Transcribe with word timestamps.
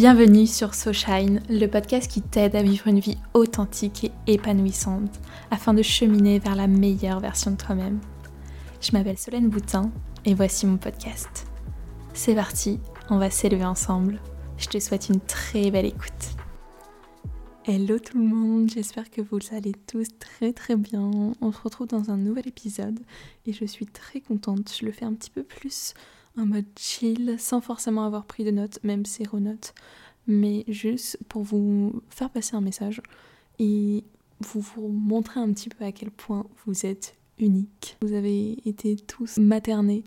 Bienvenue 0.00 0.46
sur 0.46 0.74
SoShine, 0.74 1.42
le 1.50 1.66
podcast 1.66 2.10
qui 2.10 2.22
t'aide 2.22 2.56
à 2.56 2.62
vivre 2.62 2.86
une 2.86 3.00
vie 3.00 3.18
authentique 3.34 4.10
et 4.26 4.32
épanouissante 4.32 5.20
afin 5.50 5.74
de 5.74 5.82
cheminer 5.82 6.38
vers 6.38 6.56
la 6.56 6.68
meilleure 6.68 7.20
version 7.20 7.50
de 7.50 7.58
toi-même. 7.58 8.00
Je 8.80 8.92
m'appelle 8.92 9.18
Solène 9.18 9.50
Boutin 9.50 9.92
et 10.24 10.32
voici 10.32 10.64
mon 10.64 10.78
podcast. 10.78 11.46
C'est 12.14 12.34
parti, 12.34 12.80
on 13.10 13.18
va 13.18 13.28
s'élever 13.28 13.66
ensemble. 13.66 14.18
Je 14.56 14.68
te 14.68 14.80
souhaite 14.80 15.10
une 15.10 15.20
très 15.20 15.70
belle 15.70 15.84
écoute. 15.84 16.30
Hello 17.66 17.98
tout 17.98 18.16
le 18.16 18.24
monde, 18.24 18.70
j'espère 18.70 19.10
que 19.10 19.20
vous 19.20 19.38
allez 19.52 19.74
tous 19.86 20.08
très 20.18 20.54
très 20.54 20.76
bien. 20.76 21.10
On 21.42 21.52
se 21.52 21.60
retrouve 21.60 21.88
dans 21.88 22.10
un 22.10 22.16
nouvel 22.16 22.48
épisode 22.48 22.98
et 23.44 23.52
je 23.52 23.66
suis 23.66 23.84
très 23.84 24.22
contente. 24.22 24.72
Je 24.80 24.86
le 24.86 24.92
fais 24.92 25.04
un 25.04 25.12
petit 25.12 25.28
peu 25.30 25.42
plus 25.42 25.92
en 26.40 26.46
mode 26.46 26.66
chill, 26.78 27.36
sans 27.38 27.60
forcément 27.60 28.04
avoir 28.04 28.24
pris 28.24 28.44
de 28.44 28.50
notes, 28.50 28.78
même 28.82 29.04
zéro 29.04 29.38
note, 29.38 29.74
mais 30.26 30.64
juste 30.68 31.18
pour 31.28 31.42
vous 31.42 32.02
faire 32.08 32.30
passer 32.30 32.56
un 32.56 32.60
message 32.60 33.00
et 33.58 34.04
vous, 34.40 34.60
vous 34.60 34.88
montrer 34.88 35.40
un 35.40 35.52
petit 35.52 35.68
peu 35.68 35.84
à 35.84 35.92
quel 35.92 36.10
point 36.10 36.46
vous 36.64 36.86
êtes 36.86 37.16
unique. 37.38 37.96
Vous 38.02 38.14
avez 38.14 38.56
été 38.68 38.96
tous 38.96 39.38
maternés 39.38 40.04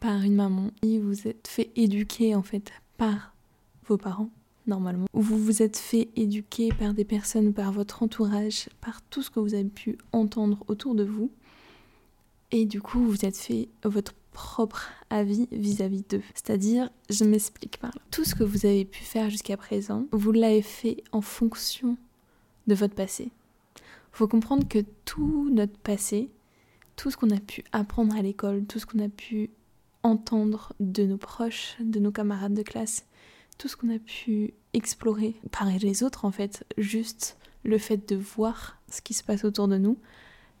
par 0.00 0.22
une 0.22 0.34
maman 0.34 0.70
et 0.82 0.98
vous 0.98 1.26
êtes 1.28 1.48
fait 1.48 1.70
éduquer 1.76 2.34
en 2.34 2.42
fait 2.42 2.72
par 2.96 3.34
vos 3.86 3.96
parents 3.96 4.30
normalement. 4.66 5.06
Vous 5.12 5.38
vous 5.38 5.62
êtes 5.62 5.76
fait 5.76 6.08
éduquer 6.16 6.70
par 6.72 6.94
des 6.94 7.04
personnes, 7.04 7.52
par 7.52 7.72
votre 7.72 8.02
entourage, 8.02 8.68
par 8.80 9.02
tout 9.02 9.22
ce 9.22 9.30
que 9.30 9.40
vous 9.40 9.54
avez 9.54 9.64
pu 9.64 9.98
entendre 10.12 10.64
autour 10.68 10.94
de 10.94 11.04
vous. 11.04 11.30
Et 12.52 12.66
du 12.66 12.80
coup, 12.80 13.00
vous 13.00 13.24
êtes 13.24 13.36
fait 13.36 13.68
votre 13.82 14.12
propre 14.32 14.88
avis 15.10 15.48
vis-à-vis 15.52 16.02
d'eux. 16.08 16.22
C'est-à-dire, 16.34 16.90
je 17.10 17.24
m'explique 17.24 17.78
par 17.78 17.90
là. 17.94 18.00
Tout 18.10 18.24
ce 18.24 18.34
que 18.34 18.44
vous 18.44 18.66
avez 18.66 18.84
pu 18.84 19.02
faire 19.02 19.30
jusqu'à 19.30 19.56
présent, 19.56 20.06
vous 20.12 20.32
l'avez 20.32 20.62
fait 20.62 21.02
en 21.12 21.20
fonction 21.20 21.96
de 22.66 22.74
votre 22.74 22.94
passé. 22.94 23.30
Faut 24.12 24.28
comprendre 24.28 24.66
que 24.68 24.80
tout 25.04 25.48
notre 25.50 25.78
passé, 25.78 26.30
tout 26.96 27.10
ce 27.10 27.16
qu'on 27.16 27.30
a 27.30 27.40
pu 27.40 27.64
apprendre 27.72 28.14
à 28.16 28.22
l'école, 28.22 28.64
tout 28.64 28.78
ce 28.78 28.86
qu'on 28.86 28.98
a 28.98 29.08
pu 29.08 29.50
entendre 30.02 30.72
de 30.80 31.04
nos 31.04 31.16
proches, 31.16 31.76
de 31.80 32.00
nos 32.00 32.12
camarades 32.12 32.54
de 32.54 32.62
classe, 32.62 33.06
tout 33.58 33.68
ce 33.68 33.76
qu'on 33.76 33.94
a 33.94 33.98
pu 33.98 34.54
explorer 34.72 35.34
par 35.50 35.66
les 35.66 36.02
autres 36.02 36.24
en 36.24 36.32
fait, 36.32 36.64
juste 36.78 37.36
le 37.64 37.78
fait 37.78 38.08
de 38.08 38.16
voir 38.16 38.78
ce 38.90 39.00
qui 39.00 39.14
se 39.14 39.22
passe 39.22 39.44
autour 39.44 39.68
de 39.68 39.78
nous, 39.78 39.96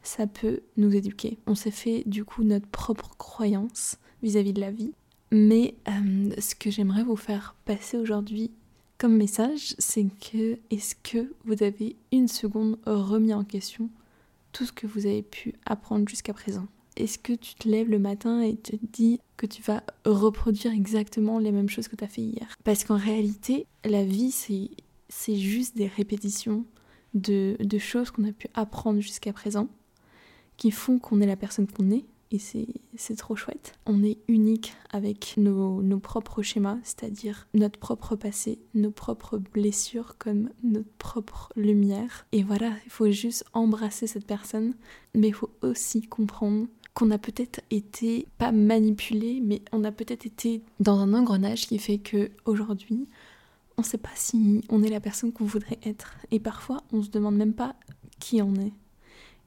ça 0.02 0.26
peut 0.26 0.60
nous 0.76 0.94
éduquer. 0.94 1.38
On 1.46 1.54
s'est 1.54 1.70
fait 1.70 2.02
du 2.06 2.24
coup 2.24 2.42
notre 2.42 2.66
propre 2.66 3.16
croyance 3.16 3.98
vis-à-vis 4.22 4.52
de 4.52 4.60
la 4.60 4.70
vie. 4.70 4.92
Mais 5.30 5.76
euh, 5.88 6.30
ce 6.38 6.54
que 6.54 6.70
j'aimerais 6.70 7.04
vous 7.04 7.16
faire 7.16 7.56
passer 7.64 7.96
aujourd'hui 7.96 8.50
comme 8.98 9.16
message, 9.16 9.74
c'est 9.78 10.06
que 10.30 10.58
est-ce 10.70 10.94
que 10.94 11.32
vous 11.44 11.62
avez 11.62 11.96
une 12.12 12.28
seconde 12.28 12.78
remis 12.86 13.34
en 13.34 13.42
question 13.42 13.90
tout 14.52 14.64
ce 14.66 14.72
que 14.72 14.86
vous 14.86 15.06
avez 15.06 15.22
pu 15.22 15.54
apprendre 15.64 16.08
jusqu'à 16.08 16.34
présent? 16.34 16.66
Est-ce 16.96 17.18
que 17.18 17.32
tu 17.32 17.54
te 17.54 17.68
lèves 17.68 17.88
le 17.88 17.98
matin 17.98 18.42
et 18.42 18.56
te 18.56 18.76
dis 18.92 19.18
que 19.38 19.46
tu 19.46 19.62
vas 19.62 19.82
reproduire 20.04 20.72
exactement 20.72 21.38
les 21.38 21.50
mêmes 21.50 21.70
choses 21.70 21.88
que 21.88 21.96
tu 21.96 22.04
as 22.04 22.08
fait 22.08 22.20
hier? 22.20 22.54
Parce 22.62 22.84
qu'en 22.84 22.98
réalité, 22.98 23.66
la 23.84 24.04
vie, 24.04 24.30
c'est 24.30 25.36
juste 25.36 25.76
des 25.76 25.86
répétitions 25.86 26.66
de, 27.14 27.56
de 27.58 27.78
choses 27.78 28.10
qu'on 28.10 28.24
a 28.24 28.32
pu 28.32 28.48
apprendre 28.54 29.00
jusqu'à 29.00 29.32
présent 29.32 29.68
qui 30.62 30.70
font 30.70 31.00
qu'on 31.00 31.20
est 31.20 31.26
la 31.26 31.34
personne 31.34 31.66
qu'on 31.66 31.90
est. 31.90 32.04
Et 32.30 32.38
c'est 32.38 33.16
trop 33.16 33.34
chouette. 33.34 33.74
On 33.84 34.04
est 34.04 34.18
unique 34.28 34.74
avec 34.90 35.34
nos, 35.36 35.82
nos 35.82 35.98
propres 35.98 36.40
schémas, 36.40 36.78
c'est-à-dire 36.84 37.48
notre 37.52 37.80
propre 37.80 38.14
passé, 38.14 38.60
nos 38.72 38.92
propres 38.92 39.38
blessures 39.38 40.14
comme 40.18 40.50
notre 40.62 40.92
propre 40.98 41.52
lumière. 41.56 42.26
Et 42.30 42.44
voilà, 42.44 42.70
il 42.86 42.92
faut 42.92 43.10
juste 43.10 43.44
embrasser 43.54 44.06
cette 44.06 44.24
personne, 44.24 44.74
mais 45.16 45.28
il 45.28 45.34
faut 45.34 45.50
aussi 45.62 46.02
comprendre 46.02 46.68
qu'on 46.94 47.10
a 47.10 47.18
peut-être 47.18 47.60
été 47.72 48.28
pas 48.38 48.52
manipulé, 48.52 49.40
mais 49.42 49.62
on 49.72 49.82
a 49.82 49.90
peut-être 49.90 50.26
été 50.26 50.62
dans 50.78 51.00
un 51.00 51.12
engrenage 51.12 51.66
qui 51.66 51.78
fait 51.78 51.98
que 51.98 52.30
aujourd'hui, 52.44 53.08
on 53.76 53.82
sait 53.82 53.98
pas 53.98 54.14
si 54.14 54.62
on 54.68 54.84
est 54.84 54.90
la 54.90 55.00
personne 55.00 55.32
qu'on 55.32 55.44
voudrait 55.44 55.80
être. 55.84 56.14
Et 56.30 56.38
parfois, 56.38 56.84
on 56.92 57.02
se 57.02 57.10
demande 57.10 57.34
même 57.36 57.54
pas 57.54 57.74
qui 58.20 58.40
on 58.40 58.54
est. 58.54 58.72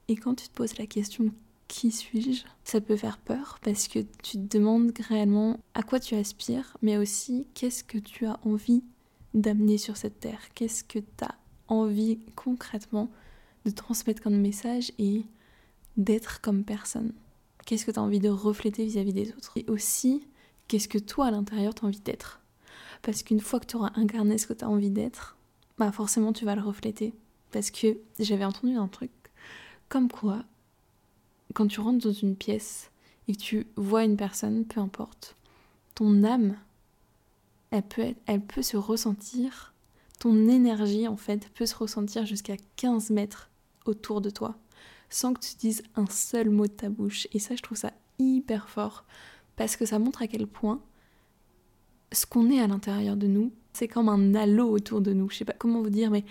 Et 0.08 0.16
quand 0.16 0.34
tu 0.34 0.48
te 0.48 0.54
poses 0.54 0.78
la 0.78 0.86
question 0.86 1.32
qui 1.68 1.90
suis-je? 1.90 2.44
Ça 2.64 2.80
peut 2.80 2.96
faire 2.96 3.18
peur 3.18 3.58
parce 3.62 3.88
que 3.88 3.98
tu 4.22 4.38
te 4.38 4.56
demandes 4.56 4.92
réellement 5.08 5.58
à 5.74 5.82
quoi 5.82 5.98
tu 5.98 6.14
aspires, 6.14 6.76
mais 6.80 6.96
aussi 6.96 7.46
qu'est-ce 7.54 7.82
que 7.82 7.98
tu 7.98 8.26
as 8.26 8.38
envie 8.44 8.84
d'amener 9.34 9.78
sur 9.78 9.96
cette 9.96 10.20
terre? 10.20 10.40
Qu'est-ce 10.54 10.84
que 10.84 11.00
tu 11.00 11.24
as 11.24 11.34
envie 11.68 12.20
concrètement 12.36 13.10
de 13.64 13.70
transmettre 13.70 14.22
comme 14.22 14.36
message 14.40 14.92
et 14.98 15.24
d'être 15.96 16.40
comme 16.40 16.64
personne? 16.64 17.12
Qu'est-ce 17.66 17.84
que 17.84 17.90
tu 17.90 17.98
as 17.98 18.02
envie 18.02 18.20
de 18.20 18.28
refléter 18.28 18.84
vis-à-vis 18.84 19.12
des 19.12 19.30
autres? 19.30 19.52
Et 19.56 19.64
aussi, 19.68 20.22
qu'est-ce 20.68 20.88
que 20.88 20.98
toi 20.98 21.26
à 21.26 21.30
l'intérieur 21.32 21.74
tu 21.74 21.84
envie 21.84 22.00
d'être? 22.00 22.40
Parce 23.02 23.24
qu'une 23.24 23.40
fois 23.40 23.58
que 23.58 23.66
tu 23.66 23.76
auras 23.76 23.90
incarné 23.96 24.38
ce 24.38 24.46
que 24.46 24.52
tu 24.52 24.64
as 24.64 24.70
envie 24.70 24.90
d'être, 24.90 25.36
bah 25.78 25.90
forcément 25.90 26.32
tu 26.32 26.44
vas 26.44 26.54
le 26.54 26.62
refléter. 26.62 27.12
Parce 27.50 27.70
que 27.70 27.98
j'avais 28.18 28.44
entendu 28.44 28.76
un 28.76 28.88
truc 28.88 29.10
comme 29.88 30.10
quoi, 30.10 30.44
quand 31.54 31.66
tu 31.66 31.80
rentres 31.80 32.06
dans 32.06 32.12
une 32.12 32.36
pièce 32.36 32.90
et 33.28 33.34
que 33.34 33.40
tu 33.40 33.66
vois 33.76 34.04
une 34.04 34.16
personne, 34.16 34.64
peu 34.64 34.80
importe, 34.80 35.36
ton 35.94 36.24
âme, 36.24 36.56
elle 37.70 37.82
peut, 37.82 38.14
elle 38.26 38.40
peut 38.42 38.62
se 38.62 38.76
ressentir, 38.76 39.74
ton 40.18 40.48
énergie 40.48 41.08
en 41.08 41.16
fait 41.16 41.48
peut 41.50 41.66
se 41.66 41.74
ressentir 41.74 42.26
jusqu'à 42.26 42.56
15 42.76 43.10
mètres 43.10 43.50
autour 43.84 44.20
de 44.20 44.30
toi, 44.30 44.56
sans 45.10 45.34
que 45.34 45.40
tu 45.40 45.56
dises 45.56 45.82
un 45.94 46.06
seul 46.06 46.50
mot 46.50 46.66
de 46.66 46.72
ta 46.72 46.88
bouche. 46.88 47.26
Et 47.32 47.38
ça, 47.38 47.54
je 47.54 47.62
trouve 47.62 47.78
ça 47.78 47.92
hyper 48.18 48.68
fort, 48.68 49.04
parce 49.56 49.76
que 49.76 49.86
ça 49.86 49.98
montre 49.98 50.22
à 50.22 50.26
quel 50.26 50.46
point 50.46 50.80
ce 52.12 52.26
qu'on 52.26 52.50
est 52.50 52.60
à 52.60 52.66
l'intérieur 52.66 53.16
de 53.16 53.26
nous, 53.26 53.52
c'est 53.72 53.88
comme 53.88 54.08
un 54.08 54.34
halo 54.34 54.70
autour 54.70 55.00
de 55.00 55.12
nous. 55.12 55.28
Je 55.30 55.38
sais 55.38 55.44
pas 55.44 55.54
comment 55.58 55.82
vous 55.82 55.90
dire, 55.90 56.10
mais 56.10 56.24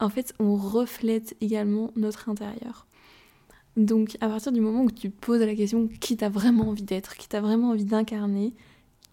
en 0.00 0.08
fait, 0.08 0.34
on 0.38 0.56
reflète 0.56 1.36
également 1.40 1.90
notre 1.96 2.28
intérieur. 2.28 2.86
Donc, 3.76 4.16
à 4.20 4.28
partir 4.28 4.52
du 4.52 4.60
moment 4.60 4.82
où 4.82 4.90
tu 4.90 5.10
poses 5.10 5.40
la 5.40 5.54
question 5.54 5.88
qui 5.88 6.16
t'as 6.16 6.28
vraiment 6.28 6.68
envie 6.68 6.82
d'être, 6.82 7.16
qui 7.16 7.28
t'as 7.28 7.40
vraiment 7.40 7.70
envie 7.70 7.84
d'incarner, 7.84 8.54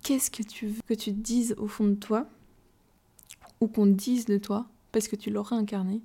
qu'est-ce 0.03 0.30
que 0.30 0.44
tu 0.44 0.68
veux 0.68 0.81
que 0.88 0.94
tu 0.94 1.12
te 1.12 1.20
dises 1.20 1.56
au 1.58 1.68
fond 1.68 1.88
de 1.88 1.96
toi, 1.96 2.28
ou 3.59 3.68
qu'on 3.68 3.88
dise 3.88 4.25
de 4.25 4.38
toi, 4.38 4.68
parce 4.91 5.08
que 5.08 5.16
tu 5.16 5.30
l'auras 5.30 5.56
incarné, 5.56 6.02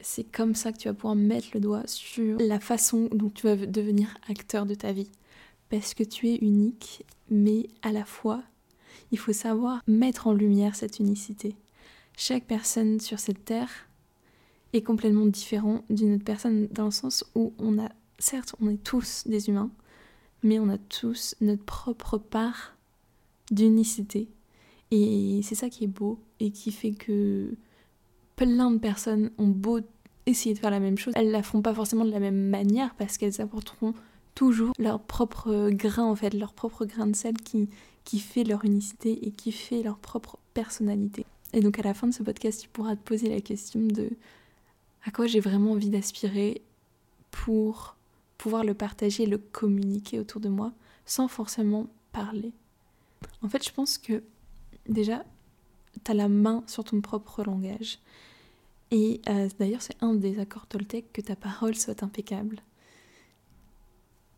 c'est 0.00 0.24
comme 0.24 0.54
ça 0.54 0.72
que 0.72 0.78
tu 0.78 0.88
vas 0.88 0.94
pouvoir 0.94 1.16
mettre 1.16 1.48
le 1.54 1.60
doigt 1.60 1.86
sur 1.86 2.38
la 2.38 2.60
façon 2.60 3.08
dont 3.12 3.30
tu 3.30 3.46
vas 3.46 3.56
devenir 3.56 4.08
acteur 4.28 4.66
de 4.66 4.74
ta 4.74 4.92
vie. 4.92 5.10
Parce 5.68 5.94
que 5.94 6.04
tu 6.04 6.28
es 6.28 6.36
unique, 6.36 7.04
mais 7.28 7.68
à 7.82 7.90
la 7.90 8.04
fois, 8.04 8.42
il 9.10 9.18
faut 9.18 9.32
savoir 9.32 9.82
mettre 9.86 10.26
en 10.26 10.32
lumière 10.32 10.76
cette 10.76 11.00
unicité 11.00 11.56
chaque 12.16 12.46
personne 12.46 12.98
sur 12.98 13.18
cette 13.18 13.44
terre 13.44 13.70
est 14.72 14.82
complètement 14.82 15.26
différent 15.26 15.84
d'une 15.90 16.14
autre 16.14 16.24
personne 16.24 16.66
dans 16.72 16.86
le 16.86 16.90
sens 16.90 17.24
où 17.34 17.52
on 17.58 17.78
a, 17.78 17.90
certes, 18.18 18.54
on 18.60 18.68
est 18.68 18.82
tous 18.82 19.24
des 19.26 19.48
humains, 19.48 19.70
mais 20.42 20.58
on 20.58 20.68
a 20.68 20.78
tous 20.78 21.36
notre 21.40 21.64
propre 21.64 22.18
part 22.18 22.76
d'unicité. 23.50 24.28
Et 24.90 25.40
c'est 25.42 25.54
ça 25.54 25.68
qui 25.68 25.84
est 25.84 25.88
beau 25.88 26.18
et 26.40 26.50
qui 26.50 26.72
fait 26.72 26.92
que 26.92 27.54
plein 28.36 28.70
de 28.70 28.78
personnes 28.78 29.30
ont 29.38 29.48
beau 29.48 29.80
essayer 30.26 30.54
de 30.54 30.58
faire 30.58 30.70
la 30.70 30.80
même 30.80 30.98
chose, 30.98 31.14
elles 31.16 31.30
la 31.30 31.42
font 31.42 31.62
pas 31.62 31.74
forcément 31.74 32.04
de 32.04 32.10
la 32.10 32.20
même 32.20 32.48
manière 32.48 32.94
parce 32.96 33.16
qu'elles 33.16 33.40
apporteront 33.40 33.94
toujours 34.34 34.72
leur 34.78 35.00
propre 35.00 35.70
grain 35.70 36.04
en 36.04 36.16
fait, 36.16 36.34
leur 36.34 36.52
propre 36.52 36.84
grain 36.84 37.06
de 37.06 37.16
sel 37.16 37.36
qui, 37.36 37.68
qui 38.04 38.18
fait 38.18 38.44
leur 38.44 38.64
unicité 38.64 39.26
et 39.26 39.30
qui 39.30 39.52
fait 39.52 39.82
leur 39.82 39.98
propre 39.98 40.38
personnalité. 40.52 41.24
Et 41.52 41.60
donc 41.60 41.78
à 41.78 41.82
la 41.82 41.94
fin 41.94 42.06
de 42.06 42.12
ce 42.12 42.22
podcast, 42.22 42.60
tu 42.62 42.68
pourras 42.68 42.96
te 42.96 43.02
poser 43.02 43.28
la 43.28 43.40
question 43.40 43.80
de 43.80 44.10
à 45.04 45.10
quoi 45.10 45.26
j'ai 45.26 45.40
vraiment 45.40 45.72
envie 45.72 45.90
d'aspirer 45.90 46.62
pour 47.30 47.96
pouvoir 48.38 48.64
le 48.64 48.74
partager 48.74 49.26
le 49.26 49.38
communiquer 49.38 50.18
autour 50.18 50.40
de 50.40 50.48
moi 50.48 50.72
sans 51.04 51.28
forcément 51.28 51.86
parler. 52.12 52.52
En 53.42 53.48
fait, 53.48 53.64
je 53.64 53.72
pense 53.72 53.98
que 53.98 54.22
déjà, 54.88 55.24
tu 56.04 56.10
as 56.10 56.14
la 56.14 56.28
main 56.28 56.64
sur 56.66 56.84
ton 56.84 57.00
propre 57.00 57.44
langage. 57.44 57.98
Et 58.90 59.20
euh, 59.28 59.48
d'ailleurs, 59.58 59.82
c'est 59.82 59.96
un 60.00 60.14
des 60.14 60.38
accords 60.38 60.66
Toltec 60.66 61.12
que 61.12 61.20
ta 61.20 61.36
parole 61.36 61.74
soit 61.74 62.02
impeccable. 62.02 62.60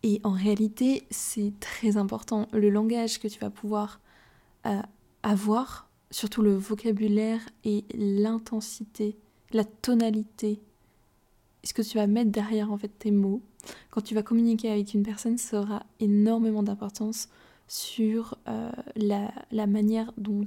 Et 0.03 0.21
en 0.25 0.31
réalité, 0.31 1.07
c'est 1.11 1.53
très 1.61 1.97
important. 1.97 2.49
Le 2.53 2.71
langage 2.71 3.19
que 3.19 3.29
tu 3.29 3.39
vas 3.41 3.51
pouvoir 3.51 4.01
euh, 4.67 4.81
avoir 5.23 5.88
surtout 6.11 6.43
le 6.43 6.55
vocabulaire 6.55 7.41
et 7.65 7.85
l'intensité, 7.95 9.17
la 9.53 9.65
tonalité, 9.65 10.61
ce 11.65 11.75
que 11.75 11.83
tu 11.83 11.99
vas 11.99 12.07
mettre 12.07 12.31
derrière 12.31 12.73
en 12.73 12.79
fait 12.79 12.89
tes 12.99 13.11
mots, 13.11 13.43
quand 13.91 14.01
tu 14.01 14.15
vas 14.15 14.23
communiquer 14.23 14.71
avec 14.71 14.95
une 14.95 15.03
personne, 15.03 15.39
ça 15.39 15.61
aura 15.61 15.83
énormément 16.01 16.63
d'importance 16.63 17.29
sur 17.67 18.39
euh, 18.49 18.71
la, 18.97 19.67
manière 19.67 20.13
dont 20.17 20.47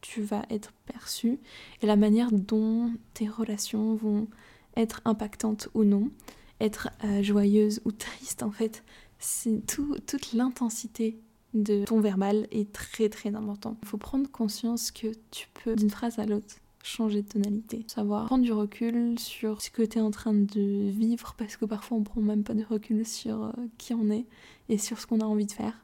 tu 0.00 0.22
vas 0.22 0.44
être 0.50 0.72
perçu 0.86 1.38
et 1.80 1.86
la 1.86 1.96
manière 1.96 2.32
dont 2.32 2.92
tes 3.14 3.28
relations 3.28 3.94
vont 3.94 4.26
être 4.76 5.00
impactantes 5.04 5.68
ou 5.74 5.84
non, 5.84 6.10
être 6.60 6.88
euh, 7.04 7.22
joyeuse 7.22 7.80
ou 7.84 7.92
triste 7.92 8.42
en 8.42 8.50
fait, 8.50 8.82
c'est 9.18 9.64
tout, 9.66 9.96
toute 10.06 10.32
l'intensité 10.32 11.20
de 11.54 11.84
ton 11.84 12.00
verbal 12.00 12.46
est 12.50 12.72
très 12.72 13.08
très 13.08 13.34
important. 13.34 13.76
Il 13.82 13.88
faut 13.88 13.98
prendre 13.98 14.30
conscience 14.30 14.90
que 14.90 15.08
tu 15.30 15.48
peux 15.62 15.76
d'une 15.76 15.90
phrase 15.90 16.18
à 16.18 16.26
l'autre 16.26 16.56
changer 16.82 17.22
de 17.22 17.28
tonalité, 17.28 17.84
savoir 17.86 18.26
prendre 18.26 18.44
du 18.44 18.52
recul 18.52 19.18
sur 19.18 19.62
ce 19.62 19.70
que 19.70 19.82
tu 19.82 19.98
es 19.98 20.00
en 20.00 20.10
train 20.10 20.34
de 20.34 20.90
vivre 20.90 21.34
parce 21.38 21.56
que 21.56 21.64
parfois 21.64 21.98
on 21.98 22.02
prend 22.02 22.20
même 22.20 22.42
pas 22.42 22.54
de 22.54 22.64
recul 22.64 23.06
sur 23.06 23.44
euh, 23.44 23.52
qui 23.78 23.94
on 23.94 24.10
est 24.10 24.24
et 24.68 24.78
sur 24.78 24.98
ce 24.98 25.06
qu'on 25.06 25.20
a 25.20 25.24
envie 25.24 25.46
de 25.46 25.52
faire 25.52 25.74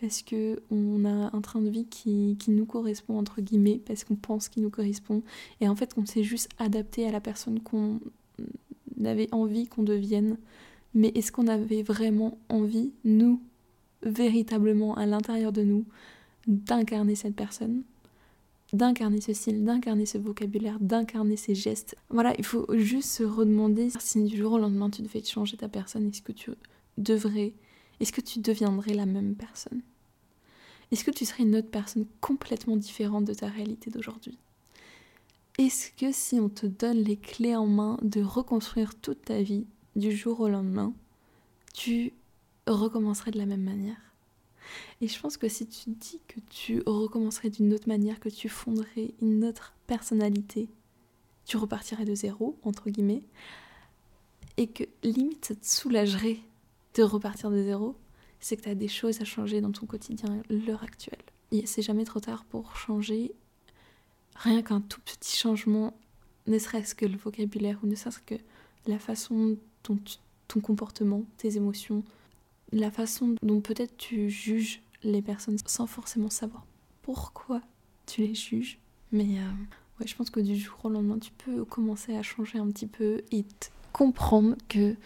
parce 0.00 0.22
que 0.22 0.62
on 0.70 1.04
a 1.04 1.36
un 1.36 1.40
train 1.40 1.60
de 1.60 1.68
vie 1.68 1.86
qui, 1.86 2.36
qui 2.38 2.50
nous 2.50 2.66
correspond 2.66 3.18
entre 3.18 3.40
guillemets 3.40 3.80
parce 3.84 4.04
qu'on 4.04 4.16
pense 4.16 4.48
qu'il 4.48 4.62
nous 4.62 4.70
correspond. 4.70 5.22
Et 5.60 5.68
en 5.68 5.76
fait 5.76 5.94
qu'on 5.94 6.06
s'est 6.06 6.22
juste 6.22 6.50
adapté 6.58 7.06
à 7.06 7.12
la 7.12 7.20
personne 7.20 7.60
qu'on 7.60 8.00
avait 9.04 9.28
envie 9.32 9.66
qu'on 9.66 9.82
devienne. 9.82 10.38
Mais 10.94 11.08
est-ce 11.14 11.32
qu'on 11.32 11.48
avait 11.48 11.82
vraiment 11.82 12.38
envie 12.48 12.92
nous 13.04 13.40
véritablement 14.06 14.94
à 14.94 15.06
l'intérieur 15.06 15.52
de 15.52 15.62
nous 15.62 15.84
d'incarner 16.46 17.14
cette 17.14 17.34
personne 17.34 17.82
d'incarner 18.72 19.20
ce 19.20 19.32
style, 19.32 19.64
d'incarner 19.64 20.06
ce 20.06 20.18
vocabulaire, 20.18 20.78
d'incarner 20.80 21.36
ces 21.36 21.54
gestes. 21.54 21.96
Voilà, 22.10 22.34
il 22.38 22.44
faut 22.44 22.66
juste 22.76 23.10
se 23.10 23.22
redemander 23.22 23.90
si 23.98 24.24
du 24.24 24.36
jour 24.36 24.52
au 24.52 24.58
lendemain 24.58 24.90
tu 24.90 25.02
devais 25.02 25.22
changer 25.22 25.56
ta 25.56 25.68
personne, 25.68 26.08
est-ce 26.08 26.22
que 26.22 26.32
tu 26.32 26.50
devrais, 26.98 27.54
est-ce 28.00 28.12
que 28.12 28.20
tu 28.20 28.40
deviendrais 28.40 28.94
la 28.94 29.06
même 29.06 29.34
personne? 29.34 29.82
Est-ce 30.92 31.04
que 31.04 31.10
tu 31.10 31.24
serais 31.24 31.42
une 31.42 31.56
autre 31.56 31.70
personne 31.70 32.06
complètement 32.20 32.76
différente 32.76 33.24
de 33.24 33.34
ta 33.34 33.48
réalité 33.48 33.90
d'aujourd'hui? 33.90 34.38
Est-ce 35.58 35.90
que 35.92 36.12
si 36.12 36.38
on 36.38 36.48
te 36.48 36.66
donne 36.66 36.98
les 36.98 37.16
clés 37.16 37.56
en 37.56 37.66
main 37.66 37.98
de 38.02 38.20
reconstruire 38.22 38.94
toute 38.94 39.22
ta 39.24 39.42
vie 39.42 39.66
du 39.96 40.12
jour 40.12 40.40
au 40.40 40.48
lendemain, 40.48 40.92
tu 41.72 42.12
recommencerais 42.66 43.30
de 43.30 43.38
la 43.38 43.46
même 43.46 43.62
manière 43.62 44.06
et 45.00 45.08
je 45.08 45.20
pense 45.20 45.36
que 45.36 45.48
si 45.48 45.66
tu 45.66 45.90
dis 45.90 46.20
que 46.26 46.40
tu 46.50 46.82
recommencerais 46.86 47.50
d'une 47.50 47.72
autre 47.72 47.88
manière, 47.88 48.20
que 48.20 48.28
tu 48.28 48.48
fonderais 48.48 49.14
une 49.20 49.44
autre 49.44 49.74
personnalité, 49.86 50.68
tu 51.44 51.56
repartirais 51.56 52.04
de 52.04 52.14
zéro, 52.14 52.58
entre 52.62 52.90
guillemets, 52.90 53.22
et 54.56 54.66
que 54.68 54.84
limite 55.02 55.44
ça 55.44 55.54
te 55.54 55.66
soulagerait 55.66 56.38
de 56.94 57.02
repartir 57.02 57.50
de 57.50 57.62
zéro, 57.62 57.94
c'est 58.40 58.56
que 58.56 58.62
tu 58.62 58.68
as 58.68 58.74
des 58.74 58.88
choses 58.88 59.20
à 59.20 59.24
changer 59.24 59.60
dans 59.60 59.72
ton 59.72 59.86
quotidien 59.86 60.42
l'heure 60.48 60.82
actuelle. 60.82 61.22
C'est 61.64 61.82
jamais 61.82 62.04
trop 62.04 62.20
tard 62.20 62.44
pour 62.44 62.76
changer. 62.76 63.32
Rien 64.34 64.62
qu'un 64.62 64.80
tout 64.80 65.00
petit 65.00 65.36
changement, 65.36 65.94
ne 66.46 66.58
serait-ce 66.58 66.94
que 66.94 67.06
le 67.06 67.16
vocabulaire 67.16 67.78
ou 67.82 67.86
ne 67.86 67.94
serait-ce 67.94 68.20
que 68.20 68.34
la 68.86 68.98
façon 68.98 69.56
dont 69.84 69.98
ton 70.48 70.60
comportement, 70.60 71.24
tes 71.38 71.56
émotions, 71.56 72.04
la 72.72 72.90
façon 72.90 73.36
dont 73.42 73.60
peut-être 73.60 73.96
tu 73.96 74.28
juges 74.30 74.82
les 75.02 75.22
personnes 75.22 75.58
sans 75.66 75.86
forcément 75.86 76.30
savoir 76.30 76.66
pourquoi 77.02 77.60
tu 78.06 78.22
les 78.22 78.34
juges. 78.34 78.78
Mais 79.12 79.38
euh, 79.38 79.50
ouais, 80.00 80.06
je 80.06 80.16
pense 80.16 80.30
que 80.30 80.40
du 80.40 80.56
jour 80.56 80.76
au 80.84 80.88
lendemain, 80.88 81.18
tu 81.18 81.30
peux 81.32 81.64
commencer 81.64 82.16
à 82.16 82.22
changer 82.22 82.58
un 82.58 82.68
petit 82.70 82.86
peu 82.86 83.22
et 83.30 83.44
comprendre 83.92 84.56
que 84.68 84.96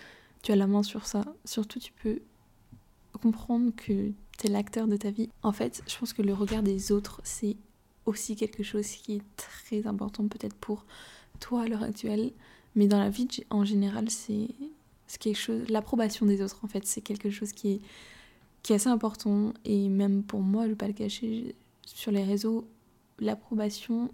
tu 0.43 0.53
as 0.53 0.57
la 0.57 0.67
main 0.67 0.83
sur 0.83 1.07
ça. 1.07 1.25
Surtout, 1.45 1.79
tu 1.79 1.93
peux 1.93 2.21
comprendre 3.21 3.73
que 3.77 4.13
tu 4.39 4.47
es 4.47 4.49
l'acteur 4.49 4.89
de 4.89 4.97
ta 4.97 5.11
vie. 5.11 5.29
En 5.43 5.53
fait, 5.53 5.83
je 5.87 5.99
pense 5.99 6.13
que 6.13 6.23
le 6.23 6.33
regard 6.33 6.63
des 6.63 6.93
autres, 6.93 7.21
c'est 7.25 7.56
aussi 8.06 8.37
quelque 8.37 8.63
chose 8.63 8.87
qui 8.87 9.17
est 9.17 9.23
très 9.37 9.87
important 9.87 10.27
peut-être 10.27 10.56
pour 10.56 10.87
toi 11.39 11.63
à 11.63 11.69
l'heure 11.69 11.83
actuelle. 11.83 12.33
Mais 12.75 12.87
dans 12.87 12.99
la 12.99 13.11
vie 13.11 13.29
en 13.51 13.65
général, 13.65 14.09
c'est 14.11 14.49
c'est 15.11 15.19
quelque 15.19 15.39
chose 15.39 15.69
l'approbation 15.69 16.25
des 16.25 16.41
autres 16.41 16.61
en 16.62 16.69
fait 16.69 16.87
c'est 16.87 17.01
quelque 17.01 17.31
chose 17.31 17.53
qui 17.53 17.73
est 17.73 17.81
qui 18.62 18.73
est 18.73 18.77
assez 18.77 18.89
important. 18.89 19.53
Et 19.65 19.89
même 19.89 20.23
pour 20.23 20.41
moi 20.41 20.65
je 20.65 20.69
vais 20.69 20.77
pas 20.77 20.87
le 20.87 20.93
cacher 20.93 21.57
sur 21.85 22.12
les 22.12 22.23
réseaux 22.23 22.69
l'approbation 23.19 24.12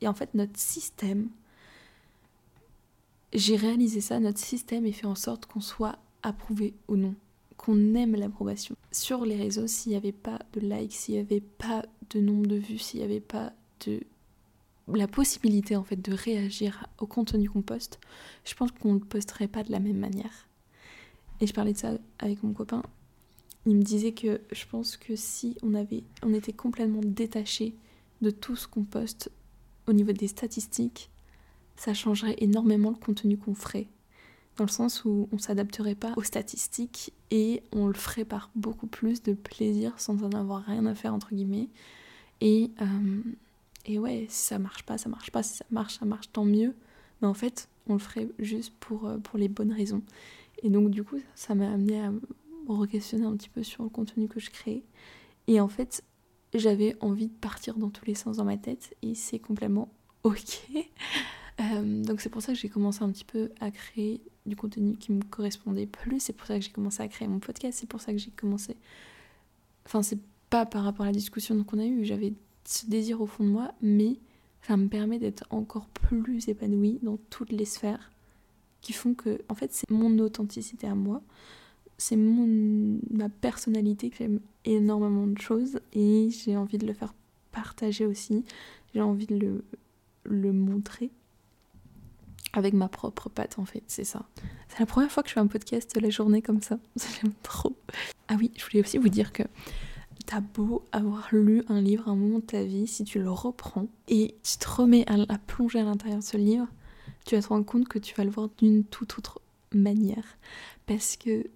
et 0.00 0.08
en 0.08 0.14
fait 0.14 0.34
notre 0.34 0.58
système 0.58 1.28
j'ai 3.32 3.54
réalisé 3.54 4.00
ça 4.00 4.18
notre 4.18 4.40
système 4.40 4.84
est 4.84 4.92
fait 4.92 5.06
en 5.06 5.14
sorte 5.14 5.46
qu'on 5.46 5.60
soit 5.60 5.96
approuvé 6.24 6.74
ou 6.88 6.96
non 6.96 7.14
qu'on 7.56 7.94
aime 7.94 8.16
l'approbation. 8.16 8.74
Sur 8.90 9.24
les 9.24 9.36
réseaux 9.36 9.68
s'il 9.68 9.90
n'y 9.90 9.96
avait 9.96 10.10
pas 10.10 10.40
de 10.54 10.60
likes 10.60 10.92
s'il 10.92 11.14
n'y 11.14 11.20
avait 11.20 11.40
pas 11.40 11.84
de 12.10 12.18
nombre 12.18 12.48
de 12.48 12.56
vues 12.56 12.78
s'il 12.78 12.98
n'y 12.98 13.06
avait 13.06 13.20
pas 13.20 13.52
de 13.86 14.00
la 14.88 15.08
possibilité 15.08 15.76
en 15.76 15.84
fait 15.84 16.00
de 16.00 16.12
réagir 16.12 16.86
au 16.98 17.06
contenu 17.06 17.48
qu'on 17.48 17.62
poste, 17.62 18.00
je 18.44 18.54
pense 18.54 18.70
qu'on 18.72 18.94
ne 18.94 18.98
posterait 18.98 19.48
pas 19.48 19.62
de 19.62 19.72
la 19.72 19.80
même 19.80 19.98
manière. 19.98 20.48
Et 21.40 21.46
je 21.46 21.52
parlais 21.52 21.72
de 21.72 21.78
ça 21.78 21.92
avec 22.18 22.42
mon 22.42 22.52
copain. 22.52 22.82
Il 23.66 23.76
me 23.76 23.82
disait 23.82 24.12
que 24.12 24.40
je 24.52 24.64
pense 24.66 24.96
que 24.96 25.16
si 25.16 25.56
on 25.62 25.74
avait, 25.74 26.04
on 26.22 26.34
était 26.34 26.52
complètement 26.52 27.00
détaché 27.02 27.74
de 28.20 28.30
tout 28.30 28.56
ce 28.56 28.68
qu'on 28.68 28.84
poste 28.84 29.30
au 29.86 29.92
niveau 29.92 30.12
des 30.12 30.28
statistiques, 30.28 31.10
ça 31.76 31.94
changerait 31.94 32.36
énormément 32.38 32.90
le 32.90 32.96
contenu 32.96 33.36
qu'on 33.36 33.54
ferait. 33.54 33.88
Dans 34.56 34.64
le 34.64 34.70
sens 34.70 35.04
où 35.04 35.28
on 35.32 35.38
s'adapterait 35.38 35.96
pas 35.96 36.12
aux 36.16 36.22
statistiques 36.22 37.12
et 37.30 37.62
on 37.72 37.88
le 37.88 37.94
ferait 37.94 38.24
par 38.24 38.50
beaucoup 38.54 38.86
plus 38.86 39.22
de 39.22 39.32
plaisir 39.32 39.98
sans 39.98 40.22
en 40.22 40.30
avoir 40.30 40.62
rien 40.62 40.86
à 40.86 40.94
faire 40.94 41.12
entre 41.12 41.34
guillemets. 41.34 41.68
Et 42.40 42.70
euh, 42.80 43.22
et 43.86 43.98
ouais, 43.98 44.26
si 44.28 44.46
ça 44.46 44.58
marche 44.58 44.84
pas, 44.84 44.98
ça 44.98 45.08
marche 45.08 45.30
pas. 45.30 45.42
Si 45.42 45.56
ça 45.56 45.64
marche, 45.70 45.98
ça 45.98 46.04
marche, 46.04 46.30
tant 46.32 46.44
mieux. 46.44 46.74
Mais 47.20 47.28
en 47.28 47.34
fait, 47.34 47.68
on 47.86 47.94
le 47.94 47.98
ferait 47.98 48.28
juste 48.38 48.72
pour, 48.80 49.06
euh, 49.06 49.18
pour 49.18 49.38
les 49.38 49.48
bonnes 49.48 49.72
raisons. 49.72 50.02
Et 50.62 50.70
donc, 50.70 50.90
du 50.90 51.04
coup, 51.04 51.18
ça 51.34 51.54
m'a 51.54 51.70
amené 51.70 52.00
à 52.00 52.10
me 52.10 52.20
re-questionner 52.68 53.26
un 53.26 53.36
petit 53.36 53.50
peu 53.50 53.62
sur 53.62 53.82
le 53.82 53.90
contenu 53.90 54.28
que 54.28 54.40
je 54.40 54.50
crée. 54.50 54.82
Et 55.46 55.60
en 55.60 55.68
fait, 55.68 56.02
j'avais 56.54 56.96
envie 57.00 57.26
de 57.26 57.32
partir 57.32 57.76
dans 57.76 57.90
tous 57.90 58.06
les 58.06 58.14
sens 58.14 58.38
dans 58.38 58.44
ma 58.44 58.56
tête. 58.56 58.96
Et 59.02 59.14
c'est 59.14 59.38
complètement 59.38 59.92
OK. 60.22 60.60
Euh, 61.60 62.02
donc, 62.02 62.20
c'est 62.20 62.30
pour 62.30 62.42
ça 62.42 62.52
que 62.54 62.58
j'ai 62.58 62.70
commencé 62.70 63.02
un 63.02 63.10
petit 63.10 63.24
peu 63.24 63.50
à 63.60 63.70
créer 63.70 64.22
du 64.46 64.56
contenu 64.56 64.96
qui 64.96 65.12
me 65.12 65.22
correspondait 65.22 65.86
plus. 65.86 66.20
C'est 66.20 66.32
pour 66.32 66.46
ça 66.46 66.58
que 66.58 66.64
j'ai 66.64 66.72
commencé 66.72 67.02
à 67.02 67.08
créer 67.08 67.28
mon 67.28 67.38
podcast. 67.38 67.78
C'est 67.78 67.88
pour 67.88 68.00
ça 68.00 68.12
que 68.12 68.18
j'ai 68.18 68.30
commencé. 68.30 68.76
Enfin, 69.84 70.02
c'est 70.02 70.18
pas 70.48 70.64
par 70.64 70.84
rapport 70.84 71.04
à 71.04 71.10
la 71.10 71.12
discussion 71.12 71.62
qu'on 71.64 71.78
a 71.78 71.84
eue. 71.84 72.04
J'avais 72.04 72.32
ce 72.64 72.86
désir 72.86 73.20
au 73.20 73.26
fond 73.26 73.44
de 73.44 73.50
moi, 73.50 73.72
mais 73.82 74.16
ça 74.62 74.76
me 74.76 74.88
permet 74.88 75.18
d'être 75.18 75.44
encore 75.50 75.88
plus 75.88 76.48
épanouie 76.48 76.98
dans 77.02 77.18
toutes 77.30 77.52
les 77.52 77.64
sphères 77.64 78.10
qui 78.80 78.92
font 78.92 79.14
que, 79.14 79.40
en 79.48 79.54
fait, 79.54 79.72
c'est 79.72 79.90
mon 79.90 80.18
authenticité 80.18 80.86
à 80.86 80.94
moi, 80.94 81.22
c'est 81.96 82.16
ma 82.16 83.28
personnalité 83.28 84.10
que 84.10 84.16
j'aime 84.16 84.40
énormément 84.64 85.26
de 85.26 85.38
choses 85.38 85.80
et 85.92 86.28
j'ai 86.30 86.56
envie 86.56 86.78
de 86.78 86.86
le 86.86 86.92
faire 86.92 87.14
partager 87.52 88.04
aussi, 88.04 88.44
j'ai 88.94 89.00
envie 89.00 89.26
de 89.26 89.36
le, 89.36 89.64
le 90.24 90.52
montrer 90.52 91.10
avec 92.52 92.74
ma 92.74 92.88
propre 92.88 93.28
patte 93.28 93.58
en 93.58 93.64
fait, 93.64 93.82
c'est 93.86 94.04
ça. 94.04 94.26
C'est 94.68 94.80
la 94.80 94.86
première 94.86 95.10
fois 95.10 95.22
que 95.22 95.28
je 95.28 95.34
fais 95.34 95.40
un 95.40 95.46
podcast 95.46 95.98
la 96.00 96.10
journée 96.10 96.42
comme 96.42 96.62
ça, 96.62 96.78
j'aime 96.96 97.32
trop. 97.42 97.76
Ah 98.28 98.36
oui, 98.38 98.50
je 98.56 98.64
voulais 98.64 98.80
aussi 98.80 98.98
vous 98.98 99.08
dire 99.08 99.32
que 99.32 99.42
T'as 100.26 100.40
beau 100.40 100.84
avoir 100.92 101.28
lu 101.32 101.62
un 101.68 101.80
livre 101.80 102.08
à 102.08 102.12
un 102.12 102.16
moment 102.16 102.38
de 102.38 102.44
ta 102.44 102.62
vie, 102.62 102.86
si 102.86 103.04
tu 103.04 103.20
le 103.20 103.30
reprends 103.30 103.88
et 104.08 104.34
tu 104.42 104.56
te 104.58 104.68
remets 104.68 105.04
à, 105.06 105.38
plonger 105.38 105.80
à 105.80 105.84
l'intérieur 105.84 106.20
de 106.20 106.24
ce 106.24 106.36
livre, 106.36 106.66
tu 107.26 107.34
vas 107.36 107.42
te 107.42 107.48
rendre 107.48 107.66
compte 107.66 107.88
que 107.88 107.98
tu 107.98 108.14
vas 108.14 108.24
le 108.24 108.30
voir 108.30 108.48
d'une 108.58 108.84
toute 108.84 109.18
autre 109.18 109.40
manière. 109.72 110.24
Parce 110.86 111.16
que 111.16 111.46